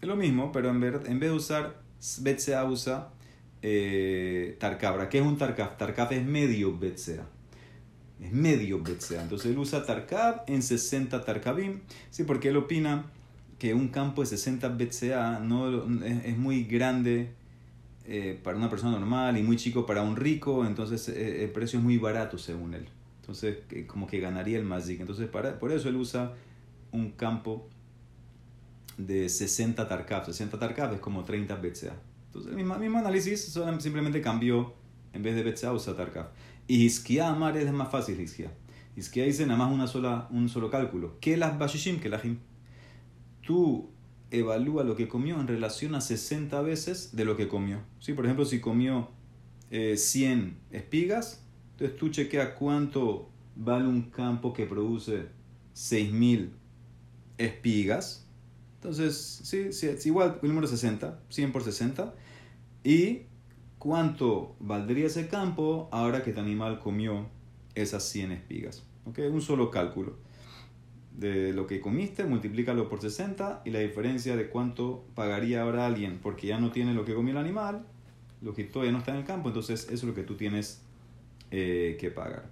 Es 0.01 0.07
lo 0.07 0.15
mismo, 0.15 0.51
pero 0.51 0.69
en 0.69 0.79
vez, 0.79 0.95
en 1.05 1.19
vez 1.19 1.29
de 1.29 1.35
usar 1.35 1.75
BCA 2.19 2.63
usa 2.63 3.09
eh, 3.61 4.55
Tarkabra. 4.59 5.09
¿Qué 5.09 5.19
es 5.19 5.25
un 5.25 5.37
Tarkav? 5.37 5.77
Tarkav 5.77 6.13
es 6.13 6.25
medio 6.25 6.71
BCA. 6.71 7.25
Es 8.21 8.31
medio 8.31 8.79
BCA. 8.79 9.21
Entonces 9.21 9.51
él 9.51 9.57
usa 9.57 9.85
Tarkav 9.85 10.43
en 10.47 10.61
60 10.61 11.23
Tarkavim. 11.23 11.81
Sí, 12.09 12.23
porque 12.23 12.49
él 12.49 12.57
opina 12.57 13.05
que 13.59 13.73
un 13.73 13.89
campo 13.89 14.21
de 14.21 14.27
60 14.27 14.69
BCA 14.69 15.39
no, 15.39 15.83
es, 16.03 16.37
muy 16.37 16.63
grande 16.63 17.31
eh, 18.05 18.39
para 18.41 18.57
una 18.57 18.69
persona 18.69 18.97
normal 18.97 19.37
y 19.37 19.43
muy 19.43 19.57
chico 19.57 19.85
para 19.85 20.01
un 20.01 20.15
rico, 20.15 20.65
entonces 20.65 21.09
eh, 21.09 21.43
el 21.43 21.51
precio 21.51 21.77
es 21.77 21.85
muy 21.85 21.97
barato 21.97 22.37
según 22.37 22.73
él. 22.73 22.87
Entonces, 23.19 23.57
como 23.85 24.07
que 24.07 24.19
ganaría 24.19 24.57
el 24.57 24.63
Mazik. 24.65 25.01
Entonces, 25.01 25.27
para, 25.27 25.59
por 25.59 25.71
eso 25.71 25.89
él 25.89 25.97
usa 25.97 26.33
un 26.91 27.11
campo 27.11 27.67
de 28.97 29.29
60 29.29 29.87
Tarkab. 29.87 30.25
60 30.25 30.57
Tarkab 30.57 30.93
es 30.93 30.99
como 30.99 31.23
30 31.23 31.55
BCA. 31.55 31.95
Entonces, 32.27 32.51
el 32.51 32.55
mismo, 32.55 32.77
mismo 32.79 32.97
análisis 32.97 33.55
simplemente 33.79 34.21
cambió, 34.21 34.73
en 35.13 35.21
vez 35.21 35.35
de 35.35 35.43
BCA 35.43 35.73
usa 35.73 35.95
Tarkab. 35.95 36.31
Y 36.69 36.85
Hiskia 36.85 37.29
Amar 37.29 37.57
es 37.57 37.71
más 37.73 37.89
fácil, 37.89 38.21
Hiskia. 38.21 38.53
Hiskia 38.95 39.25
dice 39.25 39.47
nada 39.47 39.57
más 39.57 39.73
una 39.73 39.87
sola, 39.87 40.27
un 40.29 40.49
solo 40.49 40.69
cálculo. 40.69 41.17
¿Qué 41.19 41.35
las 41.35 41.57
Bashishim? 41.57 41.99
que 41.99 42.09
la 42.09 42.19
Jim? 42.19 42.37
tú 43.41 43.89
evalúa 44.29 44.83
lo 44.83 44.95
que 44.95 45.07
comió 45.07 45.39
en 45.39 45.47
relación 45.47 45.95
a 45.95 46.01
60 46.01 46.61
veces 46.61 47.15
de 47.15 47.25
lo 47.25 47.35
que 47.35 47.47
comió. 47.47 47.79
¿Sí? 47.97 48.13
Por 48.13 48.25
ejemplo, 48.25 48.45
si 48.45 48.59
comió 48.59 49.09
100 49.71 49.71
eh, 49.71 50.53
espigas, 50.69 51.43
entonces 51.71 51.97
tú 51.97 52.09
chequeas 52.09 52.49
cuánto 52.49 53.31
vale 53.55 53.87
un 53.87 54.03
campo 54.11 54.53
que 54.53 54.67
produce 54.67 55.25
6.000 55.75 56.51
espigas. 57.39 58.27
Entonces, 58.75 59.41
sí, 59.43 59.73
sí, 59.73 59.87
es 59.87 60.05
igual 60.05 60.37
el 60.43 60.49
número 60.49 60.67
60, 60.67 61.19
100 61.29 61.51
por 61.51 61.63
60. 61.63 62.13
Y 62.83 63.21
cuánto 63.79 64.55
valdría 64.59 65.07
ese 65.07 65.27
campo 65.27 65.89
ahora 65.91 66.23
que 66.23 66.33
tu 66.33 66.41
animal 66.41 66.79
comió 66.79 67.27
esas 67.73 68.03
100 68.09 68.33
espigas. 68.33 68.83
¿Okay? 69.05 69.27
Un 69.27 69.41
solo 69.41 69.71
cálculo 69.71 70.17
de 71.17 71.53
lo 71.53 71.67
que 71.67 71.81
comiste, 71.81 72.23
multiplícalo 72.23 72.87
por 72.87 73.01
60 73.01 73.63
y 73.65 73.71
la 73.71 73.79
diferencia 73.79 74.35
de 74.37 74.49
cuánto 74.49 75.05
pagaría 75.15 75.63
ahora 75.63 75.85
alguien 75.85 76.19
porque 76.21 76.47
ya 76.47 76.59
no 76.59 76.71
tiene 76.71 76.93
lo 76.93 77.03
que 77.03 77.13
comió 77.13 77.31
el 77.31 77.37
animal, 77.37 77.85
lo 78.41 78.53
que 78.53 78.63
todavía 78.63 78.93
no 78.93 78.99
está 78.99 79.11
en 79.11 79.17
el 79.17 79.25
campo, 79.25 79.49
entonces 79.49 79.85
eso 79.85 79.93
es 79.93 80.03
lo 80.03 80.13
que 80.13 80.23
tú 80.23 80.35
tienes 80.35 80.81
eh, 81.51 81.97
que 81.99 82.11
pagar. 82.11 82.45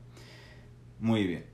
Muy 1.00 1.26
bien. 1.26 1.46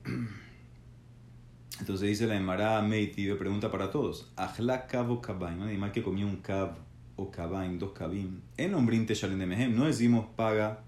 Entonces 1.80 2.08
dice 2.08 2.26
la 2.26 2.36
Emara 2.36 2.80
Meiti, 2.82 3.32
pregunta 3.34 3.70
para 3.70 3.90
todos. 3.90 4.32
Ajla 4.36 4.86
cab 4.86 5.10
o 5.10 5.20
un 5.20 5.62
animal 5.62 5.92
que 5.92 6.02
comió 6.02 6.26
un 6.26 6.36
cab 6.36 6.78
o 7.16 7.30
cabain, 7.30 7.78
dos 7.78 7.92
cabim. 7.92 8.40
En 8.56 8.74
ombrin 8.74 9.06
shalen 9.06 9.38
de 9.38 9.46
mehem, 9.46 9.76
no 9.76 9.86
decimos 9.86 10.26
paga 10.36 10.84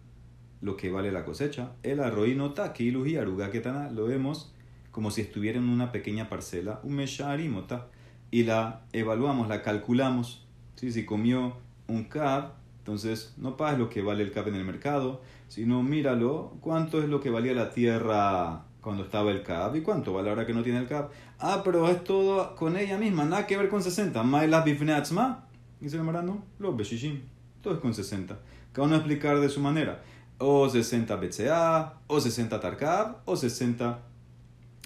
lo 0.61 0.76
que 0.76 0.90
vale 0.90 1.12
la 1.12 1.25
cosecha. 1.25 1.73
El 1.83 2.00
arroinota, 2.00 2.73
kiluji, 2.73 3.16
aruga, 3.16 3.50
ketana, 3.50 3.90
lo 3.90 4.06
vemos 4.06 4.52
como 4.97 5.11
si 5.11 5.21
estuviera 5.21 5.59
en 5.59 5.68
una 5.68 5.92
pequeña 5.92 6.30
parcela, 6.30 6.80
un 6.83 6.95
mesharimota, 6.95 7.88
y 8.30 8.45
la 8.45 8.87
evaluamos, 8.95 9.47
la 9.47 9.61
calculamos. 9.61 10.47
¿sí? 10.76 10.90
Si 10.90 11.04
comió 11.04 11.59
un 11.87 12.04
cab, 12.04 12.52
entonces 12.78 13.35
no 13.37 13.59
pagas 13.59 13.78
lo 13.78 13.90
que 13.90 14.00
vale 14.00 14.23
el 14.23 14.33
cab 14.33 14.49
en 14.49 14.54
el 14.54 14.64
mercado, 14.64 15.21
sino 15.49 15.83
míralo, 15.83 16.56
cuánto 16.62 17.02
es 17.02 17.11
lo 17.11 17.21
que 17.21 17.28
valía 17.28 17.52
la 17.52 17.71
tierra 17.71 18.64
cuando 18.80 19.02
estaba 19.02 19.33
el 19.33 19.42
cab 19.42 19.76
y 19.76 19.83
cuánto 19.83 20.14
vale 20.14 20.30
ahora 20.30 20.47
que 20.47 20.54
no 20.54 20.62
tiene 20.62 20.78
el 20.78 20.88
cab. 20.88 21.11
Ah, 21.38 21.61
pero 21.62 21.88
es 21.90 22.02
todo 22.02 22.56
con 22.56 22.78
ella 22.78 22.97
misma, 22.97 23.26
nada 23.26 23.47
que 23.47 23.59
ver 23.59 23.68
con 23.68 23.83
60. 23.83 24.23
Maila 24.23 24.62
bifneatzma. 24.62 25.45
Dice 25.80 25.97
el 25.97 26.02
marano, 26.02 26.42
los 26.59 26.76
beshishim. 26.76 27.21
Todo 27.62 27.75
es 27.75 27.80
con 27.80 27.95
60. 27.95 28.38
Cada 28.73 28.87
uno 28.87 28.97
explicar 28.97 29.40
de 29.40 29.49
su 29.49 29.61
manera. 29.61 30.02
O 30.38 30.68
60 30.68 31.16
BCA, 31.16 31.95
o 32.06 32.21
60 32.21 32.61
Tarkab, 32.61 33.18
o 33.25 33.37
60 33.37 33.99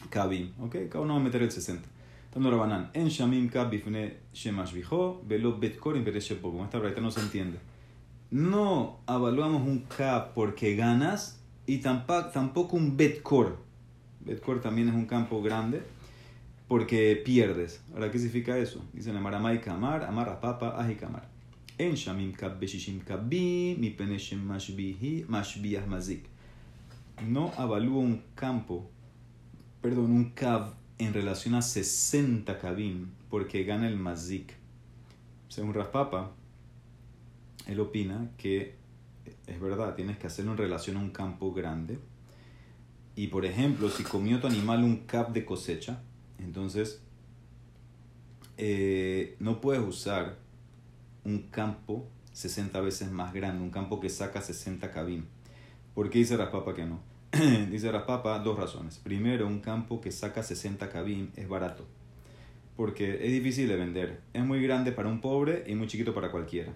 Kabim. 0.09 0.53
¿Ok? 0.61 0.77
Cada 0.89 1.01
uno 1.01 1.15
va 1.15 1.21
a 1.21 1.23
meter 1.23 1.43
el 1.43 1.51
60. 1.51 1.89
Tanto 2.33 2.51
Rabanán. 2.51 2.91
En 2.95 3.09
Shamim 3.09 3.49
Kab 3.49 3.71
bifne 3.71 4.19
Shemash 4.33 4.73
Velo 5.27 5.59
Betkorim 5.59 6.05
Como 6.41 6.65
esta 6.65 6.79
verdad 6.79 7.03
no 7.03 7.11
se 7.11 7.21
entiende. 7.21 7.59
No 8.31 9.01
evaluamos 9.09 9.63
un 9.63 9.81
Kab 9.81 10.35
porque 10.35 10.77
ganas 10.77 11.41
y 11.67 11.79
tampoco 11.79 12.77
un 12.77 12.97
Betkor. 12.97 13.59
Betkor 14.21 14.61
también 14.61 14.89
es 14.89 14.95
un 14.95 15.07
campo 15.07 15.43
grande 15.43 15.83
porque 16.71 17.21
pierdes. 17.25 17.83
Ahora, 17.93 18.13
¿qué 18.13 18.19
significa 18.21 18.57
eso? 18.57 18.85
Dicen 18.93 19.17
Amaramai 19.17 19.61
Kamar, 19.61 20.05
Amar 20.05 20.39
Papa, 20.39 20.81
Aji 20.81 20.95
Kamar. 20.95 21.29
En 21.77 21.97
Shamim 21.97 22.33
Kab 22.33 22.61
Beshishim 22.61 23.01
Kabim, 23.01 23.81
mi 23.81 23.91
Peneshem 23.91 24.41
Mashbiah 24.47 25.85
Mazik. 25.89 26.27
No 27.27 27.53
evalúo 27.59 27.99
un 27.99 28.23
campo 28.37 28.89
perdón, 29.83 30.13
un 30.13 30.31
Kav 30.31 30.75
en 30.99 31.13
relación 31.13 31.57
a 31.57 31.63
60 31.63 32.57
Kavim 32.61 33.09
porque 33.29 33.65
gana 33.65 33.89
el 33.89 33.97
Mazik. 33.97 34.55
Según 35.49 35.75
Raspapa, 35.75 36.31
él 37.67 37.81
opina 37.81 38.31
que 38.37 38.77
es 39.49 39.61
verdad, 39.61 39.97
tienes 39.97 40.19
que 40.19 40.29
hacerlo 40.29 40.53
en 40.53 40.59
relación 40.59 40.99
a 40.99 41.01
un 41.01 41.11
campo 41.11 41.53
grande. 41.53 41.99
Y 43.17 43.27
por 43.27 43.45
ejemplo, 43.45 43.91
si 43.91 44.05
comió 44.05 44.39
tu 44.39 44.47
animal 44.47 44.85
un 44.85 44.99
cap 44.99 45.33
de 45.33 45.45
cosecha, 45.45 46.05
entonces 46.43 47.03
eh, 48.57 49.37
no 49.39 49.61
puedes 49.61 49.83
usar 49.83 50.37
un 51.25 51.49
campo 51.51 52.09
60 52.33 52.81
veces 52.81 53.11
más 53.11 53.33
grande, 53.33 53.63
un 53.63 53.71
campo 53.71 54.01
que 54.01 54.09
saca 54.09 54.41
60 54.41 54.91
cabim. 54.91 55.25
¿Por 55.95 56.11
qué 56.11 56.19
dice 56.19 56.37
Raspapa 56.37 56.75
que 56.75 56.87
no? 56.87 57.01
dice 57.71 57.91
Raspapa, 57.91 58.39
dos 58.39 58.59
razones. 58.59 58.99
Primero, 58.99 59.47
un 59.47 59.61
campo 59.61 60.01
que 60.01 60.11
saca 60.11 60.43
60 60.43 60.89
cabim 60.89 61.31
es 61.37 61.49
barato, 61.49 61.87
porque 62.77 63.27
es 63.27 63.33
difícil 63.33 63.69
de 63.69 63.77
vender. 63.77 64.21
Es 64.33 64.45
muy 64.45 64.63
grande 64.63 64.93
para 64.93 65.09
un 65.09 65.21
pobre 65.21 65.65
y 65.67 65.75
muy 65.75 65.87
chiquito 65.87 66.15
para 66.15 66.31
cualquiera. 66.31 66.73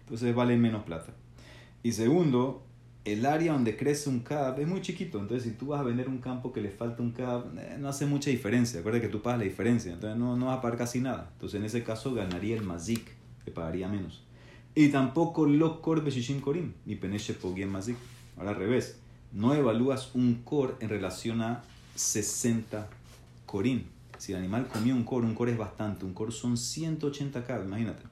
Entonces 0.00 0.34
vale 0.34 0.56
menos 0.56 0.84
plata. 0.84 1.14
Y 1.82 1.92
segundo, 1.92 2.65
el 3.06 3.24
área 3.24 3.52
donde 3.52 3.76
crece 3.76 4.10
un 4.10 4.20
cab 4.20 4.58
es 4.58 4.66
muy 4.66 4.80
chiquito. 4.80 5.20
Entonces, 5.20 5.44
si 5.44 5.56
tú 5.56 5.68
vas 5.68 5.80
a 5.80 5.84
vender 5.84 6.08
un 6.08 6.18
campo 6.18 6.52
que 6.52 6.60
le 6.60 6.70
falta 6.70 7.02
un 7.02 7.12
cab, 7.12 7.56
eh, 7.56 7.76
no 7.78 7.88
hace 7.88 8.04
mucha 8.04 8.30
diferencia. 8.30 8.80
Acuérdate 8.80 9.06
que 9.06 9.12
tú 9.12 9.22
pagas 9.22 9.38
la 9.38 9.44
diferencia. 9.44 9.92
Entonces, 9.92 10.18
no, 10.18 10.36
no 10.36 10.46
vas 10.46 10.58
a 10.58 10.60
pagar 10.60 10.76
casi 10.76 11.00
nada. 11.00 11.30
Entonces, 11.34 11.60
en 11.60 11.64
ese 11.64 11.84
caso, 11.84 12.12
ganaría 12.14 12.56
el 12.56 12.64
mazik, 12.64 13.08
que 13.44 13.52
pagaría 13.52 13.86
menos. 13.86 14.24
Y 14.74 14.88
tampoco 14.88 15.46
lo 15.46 15.80
kor 15.80 16.02
beshishim 16.02 16.40
korim, 16.40 16.72
ni 16.84 16.96
peneche 16.96 17.32
pogien 17.34 17.70
mazik. 17.70 17.96
Ahora 18.36 18.50
al 18.50 18.56
revés 18.56 18.98
no 19.32 19.54
evalúas 19.54 20.14
un 20.14 20.42
cor 20.44 20.76
en 20.80 20.88
relación 20.88 21.42
a 21.42 21.62
60 21.94 22.88
corín. 23.46 23.86
Si 24.18 24.32
el 24.32 24.38
animal 24.38 24.66
comió 24.66 24.94
un 24.94 25.04
cor, 25.04 25.24
un 25.24 25.34
cor 25.34 25.48
es 25.48 25.56
bastante, 25.56 26.04
un 26.04 26.12
cor 26.12 26.32
son 26.32 26.56
180 26.56 27.44
k, 27.44 27.62
imagínate. 27.64 28.02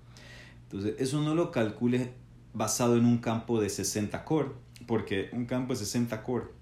Entonces, 0.64 0.94
eso 0.98 1.20
no 1.20 1.34
lo 1.34 1.50
calcules 1.50 2.08
basado 2.52 2.96
en 2.96 3.04
un 3.04 3.18
campo 3.18 3.60
de 3.60 3.68
60 3.68 4.24
cor, 4.24 4.54
porque 4.86 5.30
un 5.32 5.46
campo 5.46 5.72
de 5.72 5.78
60 5.78 6.22
cor 6.22 6.52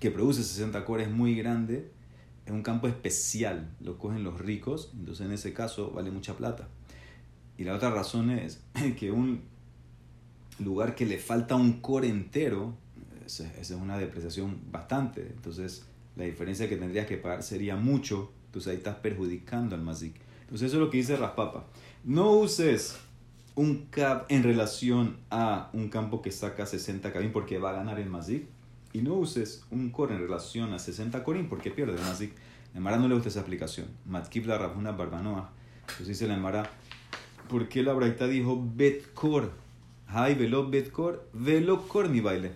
que 0.00 0.10
produce 0.10 0.42
60 0.42 0.84
cor 0.84 1.00
es 1.00 1.10
muy 1.10 1.34
grande, 1.34 1.90
es 2.44 2.52
un 2.52 2.62
campo 2.62 2.88
especial, 2.88 3.74
lo 3.80 3.98
cogen 3.98 4.22
los 4.22 4.38
ricos, 4.38 4.90
entonces 4.98 5.26
en 5.26 5.32
ese 5.32 5.52
caso 5.52 5.90
vale 5.92 6.10
mucha 6.10 6.36
plata. 6.36 6.68
Y 7.56 7.64
la 7.64 7.74
otra 7.74 7.90
razón 7.90 8.30
es 8.30 8.60
que 8.98 9.10
un 9.10 9.42
lugar 10.58 10.94
que 10.94 11.06
le 11.06 11.18
falta 11.18 11.54
un 11.54 11.80
core 11.80 12.08
entero, 12.08 12.76
esa 13.24 13.50
es 13.58 13.70
una 13.70 13.98
depreciación 13.98 14.60
bastante. 14.70 15.22
Entonces, 15.22 15.86
la 16.16 16.24
diferencia 16.24 16.68
que 16.68 16.76
tendrías 16.76 17.06
que 17.06 17.16
pagar 17.16 17.42
sería 17.42 17.76
mucho. 17.76 18.30
Entonces, 18.46 18.70
ahí 18.70 18.76
estás 18.76 18.96
perjudicando 18.96 19.74
al 19.74 19.82
Mazik. 19.82 20.16
Entonces 20.42 20.68
eso 20.68 20.76
es 20.76 20.80
lo 20.84 20.90
que 20.90 20.98
dice 20.98 21.16
Raspapa. 21.16 21.66
No 22.04 22.32
uses 22.32 22.98
un 23.56 23.86
cap 23.86 24.26
en 24.28 24.42
relación 24.42 25.18
a 25.30 25.70
un 25.72 25.88
campo 25.88 26.22
que 26.22 26.32
saca 26.32 26.66
60 26.66 27.12
cabin 27.12 27.32
porque 27.32 27.58
va 27.58 27.70
a 27.70 27.74
ganar 27.74 27.98
el 28.00 28.10
Mazik. 28.10 28.46
Y 28.92 29.02
no 29.02 29.14
uses 29.14 29.64
un 29.70 29.90
cor 29.90 30.12
en 30.12 30.18
relación 30.18 30.72
a 30.72 30.78
60 30.78 31.24
corin 31.24 31.48
porque 31.48 31.70
pierde 31.70 31.94
el 31.94 32.00
Mazik. 32.00 32.34
La 32.72 32.78
Emara 32.78 32.96
no 32.96 33.08
le 33.08 33.14
gusta 33.14 33.28
esa 33.28 33.40
aplicación. 33.40 33.86
Matkib 34.06 34.46
la 34.46 34.58
Rabuna 34.58 34.92
Barbanoa. 34.92 35.50
Entonces 35.80 36.08
dice 36.08 36.26
la 36.26 36.34
Emara, 36.34 36.70
¿por 37.48 37.68
qué 37.68 37.82
la 37.82 37.92
Braita 37.92 38.26
dijo 38.26 38.62
Betkor? 38.74 39.52
Hay 40.06 40.34
velo 40.34 40.68
Betkor, 40.68 41.28
velo 41.32 41.86
Kor 41.88 42.08
mi 42.08 42.20
baile. 42.20 42.52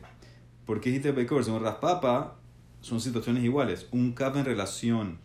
¿Por 0.67 0.81
qué 0.81 0.90
dijiste 0.90 1.12
Betkor? 1.12 1.45
Según 1.45 1.62
Raspapa, 1.62 2.37
son 2.81 3.00
situaciones 3.00 3.43
iguales. 3.45 3.88
Un 3.90 4.12
cap 4.12 4.37
en 4.37 4.45
relación 4.45 5.19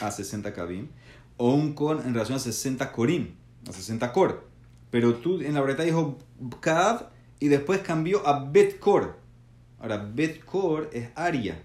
a 0.00 0.10
60 0.10 0.52
cabin 0.52 0.90
o 1.36 1.54
un 1.54 1.74
cor 1.74 2.02
en 2.04 2.12
relación 2.12 2.36
a 2.36 2.40
60 2.40 2.92
corim, 2.92 3.34
a 3.68 3.72
60 3.72 4.12
cor. 4.12 4.48
Pero 4.96 5.16
tú 5.16 5.42
en 5.42 5.52
la 5.52 5.60
Braita 5.60 5.82
dijo 5.82 6.16
Kav 6.60 7.10
y 7.38 7.48
después 7.48 7.80
cambió 7.80 8.26
a 8.26 8.48
Betkor. 8.48 9.18
Ahora, 9.78 9.98
Betkor 9.98 10.88
es 10.90 11.10
área. 11.14 11.60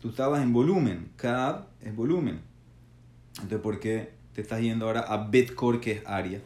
Tú 0.00 0.10
estabas 0.10 0.40
en 0.40 0.52
volumen. 0.52 1.10
Kav 1.16 1.66
es 1.80 1.96
volumen. 1.96 2.42
Entonces, 3.34 3.58
¿por 3.58 3.80
qué 3.80 4.12
te 4.34 4.42
estás 4.42 4.60
yendo 4.60 4.86
ahora 4.86 5.00
a 5.00 5.28
Betkor, 5.28 5.80
que 5.80 5.90
es 5.90 6.06
área? 6.06 6.40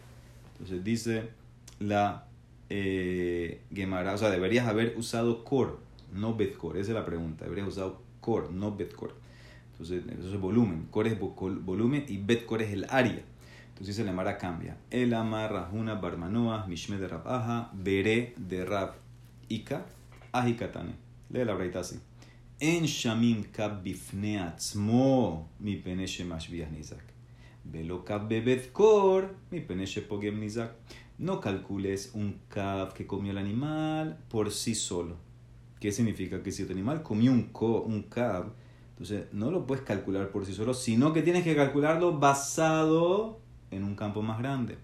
Entonces, 0.52 0.82
dice 0.82 1.28
la 1.78 2.24
eh, 2.70 3.60
Gemara, 3.70 4.14
o 4.14 4.16
sea, 4.16 4.30
deberías 4.30 4.66
haber 4.66 4.94
usado 4.96 5.44
Kor, 5.44 5.78
no 6.10 6.34
Betkor. 6.34 6.78
Esa 6.78 6.92
es 6.92 6.94
la 6.94 7.04
pregunta. 7.04 7.44
Deberías 7.44 7.68
usado 7.68 8.00
Kor, 8.22 8.50
no 8.50 8.74
Betkor. 8.74 9.14
Entonces, 9.72 10.02
eso 10.18 10.32
es 10.32 10.40
volumen. 10.40 10.86
Kor 10.90 11.06
es 11.06 11.18
volumen 11.20 12.06
y 12.08 12.16
Betkor 12.16 12.62
es 12.62 12.72
el 12.72 12.86
área. 12.88 13.20
Entonces 13.74 13.96
dice 13.96 14.06
la 14.06 14.12
Mara 14.12 14.38
cambia. 14.38 14.76
El 14.88 15.12
amarra 15.14 15.68
una 15.72 15.96
barmanoa, 15.96 16.64
mishme 16.68 16.96
de 16.96 17.08
rabaja, 17.08 17.70
veré 17.72 18.32
de 18.36 18.64
rab 18.64 18.92
ika, 19.48 19.84
ahikatane. 20.30 20.94
Lee 21.30 21.44
la 21.44 21.54
breita 21.54 21.80
así. 21.80 21.98
En 22.60 22.84
shamim 22.84 23.42
kab 23.50 23.82
bifne 23.82 24.38
atzmo, 24.38 25.50
mi 25.58 25.74
peneshe 25.74 26.24
mashbiah 26.24 26.70
nizak. 26.70 27.02
Velo 27.64 28.04
kab 28.04 28.28
bebet 28.28 28.70
kor, 28.72 29.34
mi 29.50 29.58
peneshe 29.58 30.02
pogem 30.02 30.38
nizak. 30.38 30.70
No 31.18 31.40
calcules 31.40 32.12
un 32.14 32.42
kab 32.48 32.94
que 32.94 33.08
comió 33.08 33.32
el 33.32 33.38
animal 33.38 34.20
por 34.28 34.52
sí 34.52 34.76
solo. 34.76 35.16
¿Qué 35.80 35.90
significa? 35.90 36.44
Que 36.44 36.52
si 36.52 36.64
tu 36.64 36.72
animal 36.72 37.02
comió 37.02 37.32
un, 37.32 38.02
cab, 38.08 38.52
entonces 38.90 39.26
no 39.32 39.50
lo 39.50 39.66
puedes 39.66 39.84
calcular 39.84 40.30
por 40.30 40.46
sí 40.46 40.54
solo, 40.54 40.74
sino 40.74 41.12
que 41.12 41.22
tienes 41.22 41.42
que 41.42 41.56
calcularlo 41.56 42.20
basado 42.20 43.43
en 43.74 43.84
un 43.84 43.94
campo 43.94 44.22
más 44.22 44.38
grande. 44.38 44.78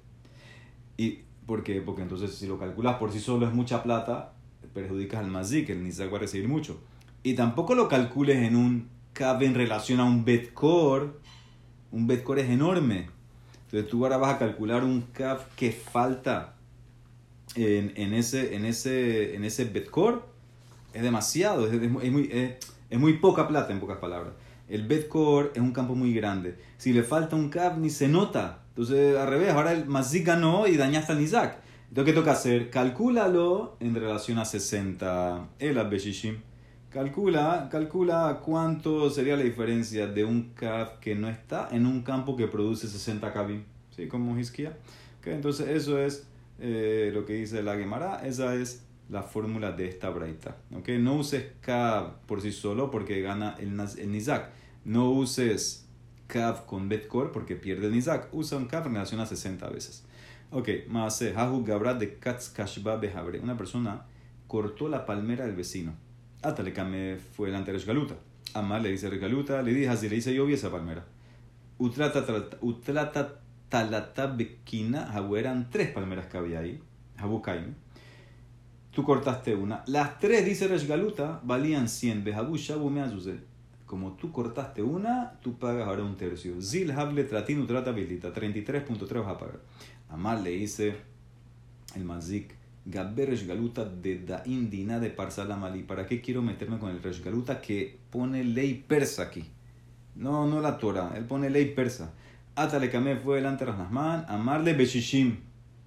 ¿Y 0.97 1.20
por 1.47 1.62
qué? 1.62 1.80
Porque 1.80 2.02
entonces 2.02 2.35
si 2.35 2.47
lo 2.47 2.59
calculas 2.59 2.97
por 2.97 3.12
sí 3.12 3.20
solo 3.20 3.47
es 3.47 3.52
mucha 3.52 3.82
plata, 3.82 4.32
perjudicas 4.75 5.20
al 5.20 5.30
mazik, 5.30 5.70
el 5.70 5.82
nizak 5.82 6.12
va 6.12 6.16
a 6.18 6.20
recibir 6.20 6.49
mucho. 6.49 6.80
Y 7.23 7.35
tampoco 7.35 7.75
lo 7.75 7.88
calcules 7.88 8.38
en 8.38 8.56
un 8.56 8.88
CAB 9.12 9.42
en 9.42 9.54
relación 9.54 10.00
a 10.00 10.04
un 10.04 10.25
betcore. 10.25 11.11
Un 11.90 12.06
betcore 12.06 12.42
es 12.42 12.50
enorme. 12.50 13.09
Entonces 13.64 13.88
tú 13.90 14.04
ahora 14.04 14.16
vas 14.16 14.35
a 14.35 14.38
calcular 14.38 14.85
un 14.85 15.02
CAB 15.12 15.49
que 15.56 15.73
falta 15.73 16.56
en, 17.54 17.92
en, 17.97 18.14
ese, 18.14 18.54
en, 18.54 18.64
ese, 18.64 19.35
en 19.35 19.44
ese 19.44 19.64
betcore. 19.64 20.18
Es 20.92 21.02
demasiado, 21.02 21.66
es, 21.66 21.73
es 21.75 21.90
muy, 21.90 22.30
es 22.90 22.99
muy 22.99 23.14
poca 23.14 23.47
plata 23.47 23.73
en 23.73 23.80
pocas 23.80 23.99
palabras. 23.99 24.32
El 24.68 24.87
bedcore 24.87 25.50
es 25.54 25.61
un 25.61 25.73
campo 25.73 25.94
muy 25.94 26.14
grande. 26.14 26.56
Si 26.78 26.92
le 26.92 27.02
falta 27.02 27.37
un 27.37 27.49
cap, 27.49 27.76
ni 27.76 27.90
se 27.90 28.09
nota. 28.09 28.60
Entonces, 28.71 29.17
al 29.17 29.29
revés, 29.29 29.50
ahora 29.50 29.73
el 29.73 29.87
Mazik 29.87 30.27
ganó 30.27 30.67
y 30.67 30.77
dañaste 30.77 31.12
al 31.12 31.19
Nizak. 31.19 31.59
Entonces, 31.89 32.15
¿qué 32.15 32.19
toca 32.19 32.33
hacer? 32.33 32.71
Calcúlalo 32.71 33.77
en 33.81 33.95
relación 33.95 34.39
a 34.39 34.45
60. 34.45 35.49
El 35.59 35.79
Abeshishim. 35.79 36.39
Calcula, 36.91 37.69
calcula 37.71 38.41
cuánto 38.45 39.11
sería 39.11 39.37
la 39.37 39.45
diferencia 39.45 40.09
de 40.09 40.25
un 40.25 40.55
cap 40.55 40.99
que 40.99 41.15
no 41.15 41.29
está 41.29 41.69
en 41.71 41.87
un 41.87 42.03
campo 42.03 42.37
que 42.37 42.49
produce 42.49 42.89
60 42.89 43.33
kabim. 43.33 43.65
¿Sí? 43.95 44.09
Como 44.09 44.39
Hiskia. 44.39 44.77
Okay, 45.21 45.35
entonces, 45.35 45.69
eso 45.69 45.99
es 45.99 46.27
eh, 46.59 47.11
lo 47.13 47.25
que 47.25 47.35
dice 47.35 47.63
la 47.63 47.76
Gemara. 47.76 48.26
Esa 48.26 48.54
es 48.54 48.85
la 49.11 49.23
fórmula 49.23 49.73
de 49.73 49.89
esta 49.89 50.11
braita. 50.11 50.56
¿okay? 50.75 50.99
No 50.99 51.15
uses 51.17 51.45
Kav 51.61 52.21
por 52.26 52.41
sí 52.41 52.52
solo 52.52 52.91
porque 52.91 53.21
gana 53.21 53.56
el, 53.59 53.78
el 53.99 54.13
Nizak. 54.13 54.50
No 54.85 55.11
uses 55.11 55.89
Kav 56.30 56.64
con 56.64 56.88
Betkor 56.88 57.32
porque 57.32 57.56
pierde 57.56 57.88
el 57.88 57.93
Nizak. 57.93 58.32
Usa 58.32 58.56
un 58.56 58.66
Kav 58.66 58.86
en 58.86 58.95
relación 58.95 59.21
a 59.21 59.26
60 59.26 59.69
veces. 59.69 60.04
Ok, 60.52 60.69
más 60.88 61.21
Hahu 61.21 61.64
Gabra 61.64 61.95
de 61.95 62.19
Katz 62.19 62.49
Kashba 62.49 62.97
Behabre. 62.97 63.40
Una 63.40 63.56
persona 63.56 64.06
cortó 64.47 64.88
la 64.88 65.04
palmera 65.04 65.45
del 65.45 65.56
vecino. 65.56 65.93
Atalekame 66.43 67.19
fue 67.19 67.49
delante 67.49 67.73
de 67.73 67.78
Galuta. 67.80 68.14
Amar 68.54 68.80
le 68.80 68.90
dice 68.90 69.10
Galuta, 69.10 69.62
le 69.62 69.75
dice 69.75 69.90
así, 69.90 70.08
le 70.08 70.16
dice 70.16 70.34
yo 70.34 70.47
vi 70.47 70.54
esa 70.54 70.71
palmera. 70.71 71.04
Utrata, 71.78 72.25
utrata 72.60 73.40
talata 73.69 74.26
bekina, 74.26 75.12
eran 75.36 75.71
tres 75.71 75.90
palmeras 75.90 76.26
que 76.26 76.38
había 76.38 76.60
ahí. 76.60 76.80
Habu 77.16 77.43
Tú 78.90 79.04
cortaste 79.04 79.54
una. 79.54 79.84
Las 79.86 80.19
tres, 80.19 80.45
dice 80.45 80.66
Galuta, 80.86 81.40
valían 81.45 81.88
100. 81.88 82.25
Behabu 82.25 82.56
Shabu 82.56 82.90
Como 83.91 84.13
tú 84.13 84.31
cortaste 84.31 84.85
una, 84.85 85.33
tú 85.43 85.59
pagas 85.59 85.89
ahora 85.89 86.05
un 86.05 86.17
tercio. 86.17 86.63
Zil 86.63 86.93
Hable 86.93 87.25
Tratinu 87.25 87.67
Trata 87.67 87.93
33.3 87.93 89.19
vas 89.19 89.26
a 89.26 89.37
pagar. 89.37 89.59
Amar 90.09 90.41
le 90.43 90.50
dice 90.50 90.95
el 91.97 92.05
Mazik. 92.05 92.55
Gabber 92.85 93.37
Galuta 93.45 93.85
de 93.85 94.21
Dain 94.21 94.71
Dina 94.71 95.00
de 95.00 95.11
Parsalamali. 95.11 95.83
¿Para 95.83 96.07
qué 96.07 96.21
quiero 96.21 96.41
meterme 96.41 96.79
con 96.79 96.91
el 96.91 97.00
Galuta 97.00 97.61
que 97.61 97.99
pone 98.11 98.45
ley 98.45 98.75
persa 98.87 99.25
aquí? 99.25 99.50
No, 100.15 100.47
no 100.47 100.61
la 100.61 100.79
Torah. 100.79 101.15
Él 101.17 101.25
pone 101.25 101.50
ley 101.50 101.75
persa. 101.75 102.13
Atale 102.55 102.91
Kame 102.91 103.17
fue 103.17 103.39
delante 103.39 103.65
de 103.65 103.73
Rasnasman. 103.73 104.25
Amarle 104.29 104.73
Beshishim. 104.75 105.37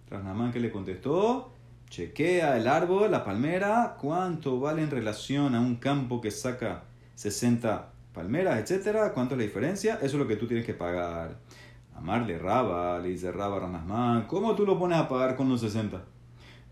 Rasnasman 0.09 0.51
que 0.51 0.59
le 0.59 0.73
contestó. 0.73 1.53
Chequea 1.89 2.57
el 2.57 2.67
árbol, 2.67 3.11
la 3.11 3.23
palmera, 3.23 3.95
cuánto 3.97 4.59
vale 4.59 4.81
en 4.81 4.91
relación 4.91 5.55
a 5.55 5.61
un 5.61 5.77
campo 5.77 6.19
que 6.19 6.31
saca 6.31 6.83
60 7.15 7.92
palmeras, 8.13 8.59
etcétera, 8.59 9.13
cuánto 9.13 9.35
es 9.35 9.39
la 9.39 9.45
diferencia, 9.45 9.95
eso 9.95 10.05
es 10.05 10.13
lo 10.13 10.27
que 10.27 10.35
tú 10.35 10.47
tienes 10.47 10.65
que 10.65 10.73
pagar. 10.73 11.37
Amarle 11.95 12.37
Raba, 12.37 12.99
le 12.99 13.09
dice 13.09 13.31
Raba 13.31 13.59
Ranasman, 13.59 14.25
¿cómo 14.27 14.55
tú 14.55 14.65
lo 14.65 14.79
pones 14.79 14.97
a 14.97 15.07
pagar 15.07 15.35
con 15.35 15.49
los 15.49 15.61
60? 15.61 16.03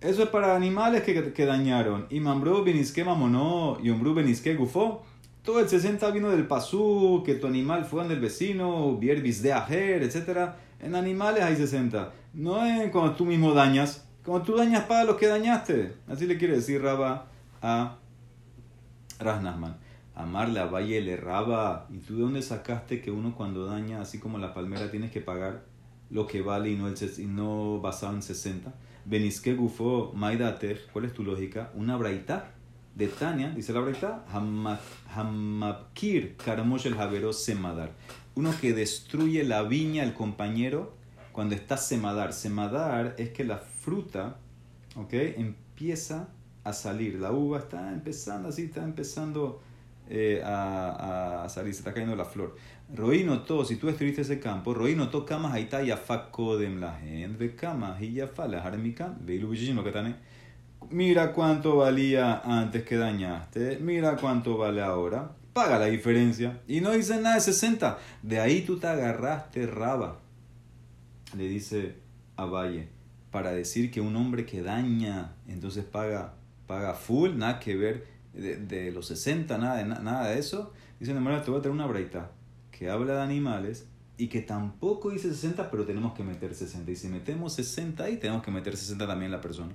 Eso 0.02 0.24
es 0.24 0.30
para 0.30 0.56
animales 0.56 1.04
que, 1.04 1.32
que 1.32 1.46
dañaron. 1.46 2.08
Y 2.10 2.20
Mambrú 2.20 2.64
Beniske 2.64 3.04
Mamonó 3.04 3.78
y 3.84 3.92
Ombrú 3.92 4.16
Beniske 4.16 4.56
Gufó. 4.56 5.04
Todo 5.44 5.60
el 5.60 5.70
60 5.70 6.10
vino 6.12 6.30
del 6.30 6.48
pasú, 6.48 7.22
que 7.26 7.36
tu 7.36 7.48
animal 7.48 7.86
fue 7.86 8.08
del 8.08 8.20
vecino, 8.20 8.98
Bierbis 8.98 9.42
de 9.42 9.54
Ajer, 9.54 10.04
etcétera. 10.04 10.58
En 10.80 10.96
animales 10.96 11.44
hay 11.44 11.56
60. 11.56 12.12
No 12.34 12.66
es 12.66 12.90
cuando 12.92 13.14
tú 13.16 13.26
mismo 13.26 13.54
dañas. 13.54 14.08
Como 14.24 14.42
tú 14.42 14.56
dañas, 14.56 14.86
para 14.86 15.04
los 15.04 15.18
que 15.18 15.28
dañaste. 15.28 15.94
Así 16.08 16.26
le 16.26 16.38
quiere 16.38 16.56
decir 16.56 16.82
Raba 16.82 17.28
a 17.62 17.98
Rasnasman. 19.20 19.78
Amarle 20.22 20.60
a 20.60 20.66
Valle 20.66 21.02
le 21.02 21.18
Raba. 21.18 21.88
¿Y 21.92 21.98
tú 22.00 22.16
de 22.16 22.22
dónde 22.22 22.42
sacaste 22.42 23.02
que 23.02 23.12
uno 23.12 23.36
cuando 23.36 23.66
daña, 23.66 24.02
así 24.02 24.20
como 24.20 24.38
la 24.38 24.54
palmera, 24.54 24.92
tienes 24.92 25.12
que 25.12 25.22
pagar 25.22 25.66
lo 26.10 26.28
que 26.28 26.42
vale 26.42 26.70
y 26.70 26.76
no, 26.76 26.88
el, 26.88 26.96
y 27.18 27.26
no 27.26 27.80
basado 27.80 28.14
en 28.14 28.22
60? 28.22 28.74
Benisque 29.06 29.56
gufo 29.56 30.12
maidater. 30.16 30.88
¿Cuál 30.94 31.06
es 31.06 31.14
tu 31.14 31.24
lógica? 31.24 31.72
Una 31.76 31.98
braita 31.98 32.52
de 32.96 33.08
Tania, 33.08 33.52
dice 33.52 33.74
la 33.74 33.80
braita, 33.80 34.26
Hamapkir 35.16 36.36
karamosh 36.38 36.88
el 36.88 36.96
javero 36.96 37.34
semadar. 37.34 37.92
Uno 38.36 38.54
que 38.60 38.74
destruye 38.74 39.44
la 39.44 39.64
viña, 39.64 40.04
el 40.04 40.14
compañero, 40.14 40.94
cuando 41.32 41.56
está 41.56 41.78
semadar. 41.78 42.34
Semadar 42.34 43.16
es 43.18 43.30
que 43.32 43.44
la 43.44 43.58
fruta, 43.58 44.38
¿ok? 44.96 45.14
Empieza 45.14 46.30
a 46.64 46.74
salir. 46.74 47.20
La 47.20 47.32
uva 47.32 47.60
está 47.60 47.92
empezando 47.92 48.50
así, 48.50 48.64
está 48.64 48.84
empezando 48.84 49.62
eh, 50.14 50.42
a, 50.44 51.46
a, 51.46 51.48
salir, 51.48 51.74
se 51.74 51.80
está 51.80 51.94
cayendo 51.94 52.18
la 52.18 52.26
flor. 52.26 52.58
Roí 52.94 53.24
notó, 53.24 53.64
si 53.64 53.78
tú 53.78 53.88
estuviste 53.88 54.24
ese 54.24 54.42
campo, 54.42 54.74
Roí 54.74 54.94
notó 54.94 55.26
camas 55.26 55.58
está 55.58 55.82
yafa 55.82 56.30
kodem 56.32 56.82
la 56.82 56.96
gente, 56.96 57.56
camas 57.56 58.02
y 58.02 58.12
yafa 58.12 58.46
la 58.50 58.62
harmikan, 58.62 59.20
lo 59.26 59.84
que 59.86 60.16
Mira 60.90 61.32
cuánto 61.32 61.78
valía 61.78 62.42
antes 62.44 62.84
que 62.84 62.98
dañaste, 62.98 63.78
mira 63.80 64.18
cuánto 64.18 64.58
vale 64.58 64.82
ahora. 64.82 65.32
Paga 65.54 65.80
la 65.80 65.86
diferencia. 65.86 66.60
Y 66.68 66.82
no 66.82 66.92
dice 66.92 67.16
nada 67.22 67.36
de 67.36 67.42
60. 67.42 67.98
De 68.22 68.40
ahí 68.40 68.62
tú 68.64 68.80
te 68.80 68.88
agarraste 68.88 69.66
raba. 69.66 70.20
Le 71.38 71.48
dice 71.48 71.96
a 72.36 72.46
Valle 72.46 72.90
para 73.32 73.54
decir 73.54 73.92
que 73.92 74.02
un 74.02 74.18
hombre 74.18 74.46
que 74.46 74.62
daña, 74.62 75.36
entonces 75.48 75.86
paga, 75.86 76.34
paga 76.68 76.94
full, 76.96 77.38
nada 77.38 77.60
que 77.60 77.78
ver 77.78 78.11
de, 78.34 78.92
los 78.92 79.08
60, 79.08 79.58
nada 79.58 79.78
de, 79.78 79.86
nada 79.86 80.30
de 80.30 80.40
eso. 80.40 80.74
Dice, 81.00 81.14
de 81.14 81.20
te 81.20 81.52
voy 81.52 81.60
a 81.60 81.62
traer 81.62 81.70
una 81.70 81.88
braita 81.88 82.32
que 82.72 82.90
habla 82.90 83.14
de 83.14 83.22
animales 83.22 83.88
y 84.18 84.28
que 84.28 84.42
tampoco 84.42 85.10
dice 85.10 85.30
60, 85.30 85.72
pero 85.72 85.86
tenemos 85.86 86.14
que 86.14 86.24
meter 86.24 86.54
60. 86.54 86.92
Y 86.92 86.96
si 86.96 87.08
metemos 87.08 87.54
60 87.54 88.04
ahí, 88.04 88.18
tenemos 88.18 88.44
que 88.44 88.52
meter 88.52 88.78
60 88.78 89.08
también 89.08 89.32
la 89.32 89.42
persona. 89.42 89.72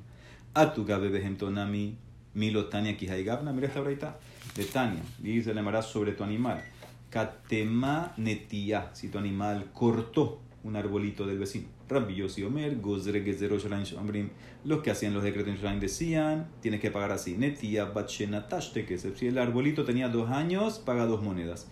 Atuga 0.54 0.98
bebehentonami 0.98 1.98
milotania 2.34 2.96
kihaigabna. 2.96 3.52
Mira 3.52 3.68
esta 3.68 3.80
braita 3.80 4.18
de 4.54 4.64
Tania. 4.64 5.02
Dice 5.18 5.52
la 5.52 5.82
sobre 5.82 6.12
tu 6.12 6.22
animal. 6.22 6.62
Katema 7.10 8.14
netia. 8.16 8.90
Si 8.92 9.08
tu 9.08 9.18
animal 9.18 9.70
cortó 9.72 10.40
un 10.62 10.76
arbolito 10.76 11.26
del 11.26 11.38
vecino. 11.38 11.75
Rabbi 11.88 12.16
Yossi 12.16 12.42
Omer, 12.42 12.80
Gozre 12.80 13.22
Gezero 13.22 13.58
Shomrim. 13.58 14.30
Los 14.64 14.82
que 14.82 14.90
hacían 14.90 15.14
los 15.14 15.22
decretos 15.22 15.54
en 15.62 15.80
decían, 15.80 16.48
tienes 16.60 16.80
que 16.80 16.90
pagar 16.90 17.12
así. 17.12 17.36
Netia 17.36 17.84
Batchenatashte, 17.84 18.84
que 18.84 18.98
si 18.98 19.26
el 19.26 19.38
arbolito 19.38 19.84
tenía 19.84 20.08
dos 20.08 20.30
años, 20.30 20.78
paga 20.78 21.06
dos 21.06 21.22
monedas. 21.22 21.68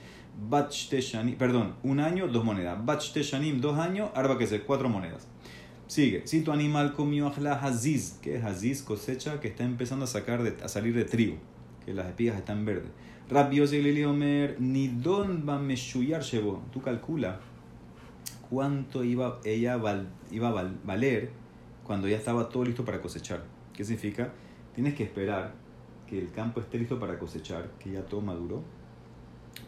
Bachte 0.48 1.00
Shanim, 1.00 1.36
perdón, 1.36 1.74
un 1.82 2.00
año, 2.00 2.28
dos 2.28 2.44
monedas. 2.44 2.84
Bachte 2.84 3.22
Shanim, 3.22 3.60
dos 3.60 3.78
años, 3.78 4.10
arba 4.14 4.38
que 4.38 4.46
ser 4.46 4.64
cuatro 4.64 4.88
monedas. 4.88 5.26
Sigue. 5.86 6.22
Si 6.26 6.42
tu 6.42 6.52
animal 6.52 6.94
comió 6.94 7.28
ajla 7.28 7.54
haziz, 7.54 8.18
que 8.22 8.36
es 8.36 8.44
haziz, 8.44 8.82
cosecha 8.82 9.40
que 9.40 9.48
está 9.48 9.64
empezando 9.64 10.04
a, 10.04 10.08
sacar 10.08 10.42
de, 10.42 10.62
a 10.62 10.68
salir 10.68 10.94
de 10.94 11.04
trigo, 11.04 11.36
que 11.84 11.92
las 11.92 12.06
espigas 12.06 12.36
están 12.36 12.64
verdes. 12.64 12.90
Rabbi 13.28 13.56
Yossi 13.56 14.04
Omer, 14.04 14.60
Nidon 14.60 15.44
va 15.48 15.58
meshuyar 15.58 16.22
llevó. 16.22 16.62
Tú 16.72 16.82
calcula 16.82 17.40
cuánto 18.48 19.04
iba, 19.04 19.40
ella 19.44 19.80
iba 20.30 20.48
a 20.48 20.70
valer 20.84 21.30
cuando 21.84 22.08
ya 22.08 22.16
estaba 22.16 22.48
todo 22.48 22.64
listo 22.64 22.84
para 22.84 23.00
cosechar. 23.00 23.44
¿Qué 23.72 23.84
significa? 23.84 24.32
Tienes 24.74 24.94
que 24.94 25.04
esperar 25.04 25.54
que 26.06 26.18
el 26.18 26.30
campo 26.32 26.60
esté 26.60 26.78
listo 26.78 26.98
para 26.98 27.18
cosechar, 27.18 27.70
que 27.78 27.92
ya 27.92 28.04
todo 28.04 28.20
maduró. 28.20 28.62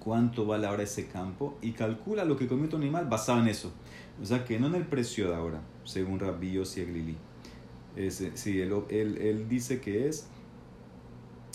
¿Cuánto 0.01 0.47
vale 0.47 0.67
ahora 0.67 0.83
ese 0.83 1.07
campo? 1.07 1.57
Y 1.63 1.73
calcula 1.73 2.25
lo 2.25 2.37
que 2.37 2.47
comió 2.47 2.69
tu 2.69 2.77
animal 2.77 3.07
basado 3.07 3.41
en 3.41 3.49
eso. 3.49 3.73
O 4.21 4.25
sea 4.25 4.45
que 4.45 4.59
no 4.59 4.69
en 4.69 4.75
el 4.75 4.87
precio 4.87 5.29
de 5.29 5.35
ahora, 5.35 5.61
según 5.85 6.19
Rabbi 6.19 6.53
Yossi 6.53 6.81
Aglili. 6.81 7.17
sí, 8.11 8.61
él, 8.61 8.73
él, 8.91 9.19
él 9.19 9.49
dice 9.49 9.81
que 9.81 10.09
es 10.09 10.29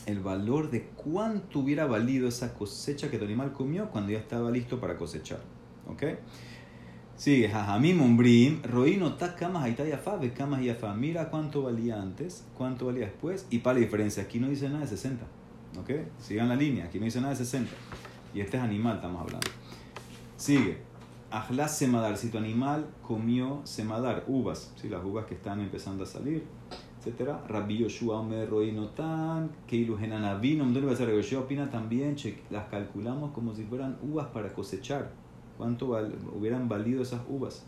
el 0.05 0.19
valor 0.19 0.71
de 0.71 0.84
cuánto 0.95 1.60
hubiera 1.60 1.86
valido 1.86 2.27
esa 2.27 2.53
cosecha 2.53 3.10
que 3.10 3.17
tu 3.17 3.25
animal 3.25 3.53
comió 3.53 3.89
cuando 3.89 4.12
ya 4.12 4.19
estaba 4.19 4.51
listo 4.51 4.79
para 4.79 4.97
cosechar. 4.97 5.39
¿Ok? 5.88 6.03
Sigue, 7.21 7.49
Jajamim 7.49 8.01
Umbrim, 8.01 8.63
Roino 8.63 9.13
Takamas 9.13 9.77
Yafa, 9.77 10.17
Bekamas 10.17 10.63
Yafa. 10.63 10.95
Mira 10.95 11.29
cuánto 11.29 11.62
valía 11.62 12.01
antes, 12.01 12.47
cuánto 12.57 12.88
valía 12.88 13.05
después, 13.05 13.45
y 13.51 13.60
para 13.60 13.75
la 13.75 13.81
diferencia, 13.81 14.23
aquí 14.23 14.39
no 14.39 14.49
dice 14.49 14.67
nada 14.69 14.79
de 14.79 14.88
60. 14.88 15.23
¿Ok? 15.79 15.91
Sigan 16.17 16.49
la 16.49 16.55
línea, 16.55 16.86
aquí 16.86 16.97
no 16.97 17.05
dice 17.05 17.21
nada 17.21 17.34
de 17.34 17.38
60. 17.38 17.69
Y 18.34 18.41
este 18.41 18.57
es 18.57 18.63
animal, 18.63 18.95
estamos 18.95 19.21
hablando. 19.21 19.47
Sigue, 20.36 20.79
Ajla 21.29 21.67
Semadar, 21.67 22.17
si 22.17 22.29
tu 22.29 22.39
animal 22.39 22.88
comió 23.03 23.62
Semadar, 23.65 24.23
uvas, 24.27 24.73
¿sí? 24.81 24.89
las 24.89 25.05
uvas 25.05 25.27
que 25.27 25.36
están 25.36 25.60
empezando 25.60 26.05
a 26.05 26.07
salir, 26.07 26.43
etc. 27.05 27.34
Rabbi 27.47 27.77
Yoshua 27.77 28.21
Omer 28.21 28.49
Roino 28.49 28.88
Tan, 28.88 29.51
Keilu 29.67 29.95
Genanabin, 29.95 30.60
va 30.88 30.91
a 30.91 30.95
ser 30.95 31.38
opina 31.38 31.69
también, 31.69 32.15
las 32.49 32.65
calculamos 32.69 33.29
como 33.29 33.53
si 33.53 33.63
fueran 33.63 33.99
uvas 34.01 34.25
para 34.29 34.51
cosechar 34.51 35.20
cuánto 35.62 35.95
hubieran 36.34 36.67
valido 36.67 37.04
esas 37.04 37.21
uvas. 37.30 37.63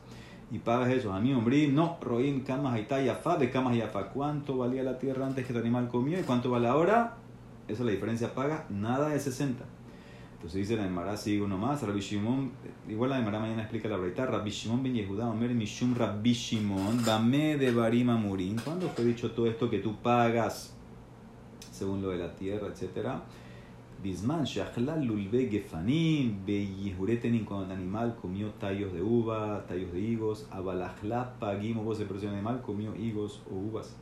Y 0.51 0.57
pagas 0.57 0.89
eso. 0.89 1.13
A 1.13 1.19
mí, 1.19 1.31
hombre, 1.31 1.67
no, 1.67 1.97
Roín, 2.01 2.39
camas, 2.39 2.73
aitá, 2.73 2.99
yafa, 2.99 3.37
de 3.37 3.51
camas, 3.51 3.75
yafa. 3.77 4.09
¿Cuánto 4.09 4.57
valía 4.57 4.81
la 4.81 4.97
tierra 4.97 5.27
antes 5.27 5.45
que 5.45 5.53
el 5.53 5.59
animal 5.59 5.89
comió 5.89 6.19
y 6.19 6.23
cuánto 6.23 6.49
vale 6.49 6.67
ahora? 6.67 7.17
Esa 7.67 7.81
es 7.83 7.85
la 7.85 7.91
diferencia, 7.91 8.33
paga 8.33 8.65
nada 8.71 9.09
de 9.09 9.19
60. 9.19 9.63
Entonces 10.33 10.67
dice 10.67 10.75
la 10.75 10.87
Emara, 10.87 11.15
sigue 11.15 11.43
uno 11.43 11.55
más, 11.55 11.83
Rabbi 11.83 12.01
Shimon, 12.01 12.51
igual 12.89 13.11
la 13.11 13.19
Emara 13.19 13.39
mañana 13.39 13.61
explica 13.61 13.87
la 13.87 13.97
verdad, 13.97 14.27
Rabbi 14.27 14.49
Shimon 14.49 14.81
ben 14.81 14.95
Yehuda, 14.95 15.29
Omer 15.29 15.51
Mishum 15.51 15.93
Rabbi 15.93 16.33
Shimon, 16.33 17.05
Dame 17.05 17.57
de 17.57 17.71
Barima 17.71 18.17
Murin. 18.17 18.57
¿Cuándo 18.57 18.89
fue 18.89 19.05
dicho 19.05 19.31
todo 19.31 19.45
esto 19.45 19.69
que 19.69 19.79
tú 19.79 19.97
pagas 19.97 20.73
según 21.71 22.01
lo 22.01 22.09
de 22.09 22.17
la 22.17 22.33
tierra, 22.33 22.67
etcétera? 22.67 23.21
Bisman, 24.03 24.43
Shachla 24.43 24.97
Lulbe 24.97 25.47
Gefanim, 25.49 26.45
Beyihureten, 26.45 27.45
cuando 27.45 27.67
el 27.67 27.71
animal 27.71 28.17
comió 28.21 28.49
tallos 28.59 28.91
de 28.91 29.01
uva, 29.01 29.65
tallos 29.65 29.93
de 29.93 30.01
higos, 30.01 30.45
Abalachla 30.51 31.39
Pagim, 31.39 31.81
vos 31.85 32.01
el 32.01 32.07
precio 32.07 32.29
animal 32.29 32.61
comió 32.61 32.93
higos 32.97 33.41
o 33.49 33.55
uvas. 33.55 33.95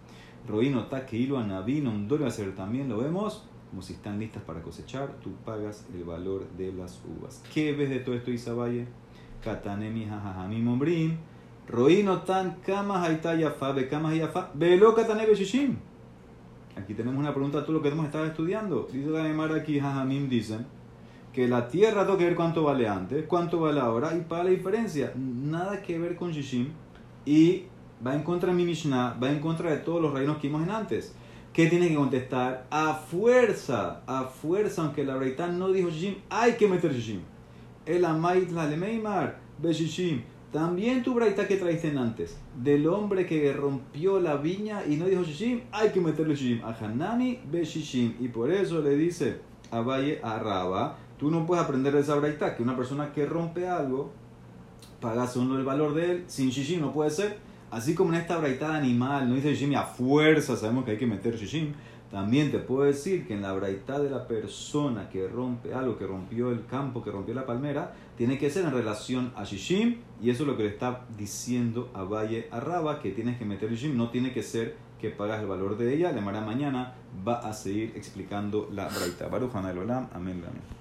Roino 0.48 0.88
Takeilu 0.88 1.38
Anabin, 1.38 1.86
Ondor 1.86 2.24
va 2.24 2.30
a 2.30 2.32
ser 2.32 2.56
también, 2.56 2.90
lo 2.90 2.98
vemos, 2.98 3.44
como 3.70 3.84
si 3.84 3.94
están 3.94 4.18
listas 4.18 4.42
para 4.42 4.64
cosechar, 4.64 5.20
tú 5.22 5.34
pagas 5.46 5.86
el 5.94 6.04
valor 6.04 6.50
de 6.58 6.74
las 6.74 7.00
uvas. 7.06 7.44
¿Qué 7.54 7.74
ves 7.74 7.92
de 7.92 8.00
todo 8.00 8.16
esto, 8.16 8.32
Isabaye? 8.32 8.88
Katanemi 9.44 10.06
Jajamim 10.06 10.68
Ombrim, 10.68 11.18
Roino 11.68 12.24
Tan 12.24 12.56
Kamas 12.66 13.08
Haitayafa, 13.08 13.72
Bekamas 13.74 14.16
Yafa, 14.16 14.50
Velo 14.56 14.96
Katanebe 14.96 15.36
Shishim. 15.36 15.91
Aquí 16.76 16.94
tenemos 16.94 17.20
una 17.20 17.34
pregunta 17.34 17.64
todo 17.64 17.74
lo 17.74 17.82
que 17.82 17.90
hemos 17.90 18.06
estado 18.06 18.26
estudiando. 18.26 18.88
Dice 18.92 19.10
la 19.10 19.24
Gemara 19.24 19.56
aquí, 19.56 19.80
Jajamim 19.80 20.30
dicen 20.30 20.66
que 21.34 21.48
la 21.48 21.68
tierra 21.68 22.06
tengo 22.06 22.18
que 22.18 22.26
ver 22.26 22.36
cuánto 22.36 22.64
vale 22.64 22.88
antes, 22.88 23.26
cuánto 23.26 23.60
vale 23.60 23.80
ahora 23.80 24.16
y 24.16 24.22
para 24.22 24.46
la 24.46 24.50
diferencia. 24.50 25.14
Nada 25.16 25.82
que 25.82 25.98
ver 26.00 26.16
con 26.16 26.32
Shishim 26.32 26.70
y 27.26 27.64
va 28.06 28.16
en 28.16 28.24
contra 28.24 28.50
de 28.50 28.56
mi 28.56 28.66
Mishnah, 28.66 29.18
va 29.22 29.32
en 29.32 29.40
contra 29.40 29.70
de 29.70 29.78
todos 29.78 30.02
los 30.02 30.14
reinos 30.14 30.38
que 30.38 30.48
vimos 30.48 30.64
en 30.64 30.72
antes. 30.72 31.14
¿Qué 31.54 31.68
tiene 31.68 31.90
que 31.90 31.96
contestar? 31.96 32.66
A 32.70 32.94
fuerza, 32.94 34.02
a 34.08 34.24
fuerza, 34.24 34.84
aunque 34.84 35.04
la 35.04 35.16
Breitá 35.16 35.48
no 35.48 35.70
dijo 35.72 35.90
Shishim, 35.90 36.16
hay 36.30 36.54
que 36.54 36.68
meter 36.68 36.94
Shishim. 36.94 37.22
El 37.86 38.06
Amait 38.06 38.50
la 38.52 38.68
Lemeimar, 38.68 39.38
Be 39.58 39.74
Shishim. 39.74 40.22
También 40.52 41.02
tu 41.02 41.14
braita 41.14 41.48
que 41.48 41.56
traiste 41.56 41.98
antes, 41.98 42.38
del 42.62 42.86
hombre 42.88 43.26
que 43.26 43.54
rompió 43.54 44.20
la 44.20 44.36
viña 44.36 44.84
y 44.86 44.98
no 44.98 45.06
dijo 45.06 45.24
shishim, 45.24 45.62
hay 45.72 45.92
que 45.92 46.02
meterle 46.02 46.36
shishim. 46.36 46.62
A 46.66 46.74
Hanani 46.74 47.40
be 47.50 47.64
shishim. 47.64 48.16
Y 48.20 48.28
por 48.28 48.52
eso 48.52 48.82
le 48.82 48.98
dice 48.98 49.40
a 49.72 49.80
Valle 49.80 50.20
a 50.22 50.40
Raba, 50.40 50.98
tú 51.18 51.32
no 51.32 51.46
puedes 51.46 51.64
aprender 51.64 51.94
de 51.94 52.02
esa 52.02 52.16
braita, 52.16 52.58
que 52.58 52.64
una 52.64 52.76
persona 52.76 53.14
que 53.14 53.26
rompe 53.26 53.66
algo, 53.66 54.12
paga 55.00 55.26
solo 55.26 55.58
el 55.58 55.64
valor 55.64 55.94
de 55.94 56.12
él, 56.12 56.24
sin 56.28 56.50
shishim 56.50 56.82
no 56.82 56.92
puede 56.92 57.12
ser. 57.12 57.38
Así 57.70 57.96
como 57.96 58.14
en 58.14 58.20
esta 58.20 58.38
braita 58.38 58.76
animal 58.76 59.30
no 59.30 59.36
dice 59.36 59.54
shishim 59.54 59.72
y 59.72 59.76
a 59.76 59.84
fuerza 59.84 60.58
sabemos 60.58 60.84
que 60.84 60.92
hay 60.92 60.98
que 60.98 61.08
meter 61.08 61.38
shishim, 61.38 61.72
también 62.12 62.52
te 62.52 62.60
puedo 62.60 62.84
decir 62.84 63.26
que 63.26 63.34
en 63.34 63.42
la 63.42 63.54
braita 63.54 64.00
de 64.00 64.10
la 64.10 64.28
persona 64.28 65.10
que 65.10 65.28
rompe 65.28 65.74
algo, 65.74 65.98
que 65.98 66.06
rompió 66.06 66.52
el 66.52 66.66
campo, 66.66 67.02
que 67.02 67.10
rompió 67.10 67.34
la 67.34 67.46
palmera, 67.46 67.94
tiene 68.18 68.38
que 68.38 68.50
ser 68.50 68.66
en 68.66 68.72
relación 68.72 69.32
a 69.36 69.46
Shishim, 69.46 69.98
y 70.22 70.30
eso 70.30 70.44
es 70.44 70.50
lo 70.50 70.58
que 70.58 70.64
le 70.64 70.70
está 70.70 71.06
diciendo 71.18 71.90
a 71.94 72.04
Valle 72.04 72.50
Arraba, 72.52 73.00
que 73.00 73.12
tienes 73.12 73.38
que 73.38 73.46
meter 73.46 73.72
Shishim, 73.72 73.96
no 73.96 74.10
tiene 74.10 74.34
que 74.34 74.44
ser 74.44 74.76
que 75.00 75.10
pagas 75.10 75.42
el 75.42 75.48
valor 75.48 75.78
de 75.78 75.94
ella. 75.96 76.12
Le 76.12 76.22
mañana 76.22 76.94
va 77.28 77.40
a 77.40 77.54
seguir 77.54 77.94
explicando 77.96 78.70
la 78.72 78.88
braita. 78.88 79.28
Baruch 79.28 79.56
Olam, 79.56 80.10
amén, 80.14 80.44
amén. 80.48 80.72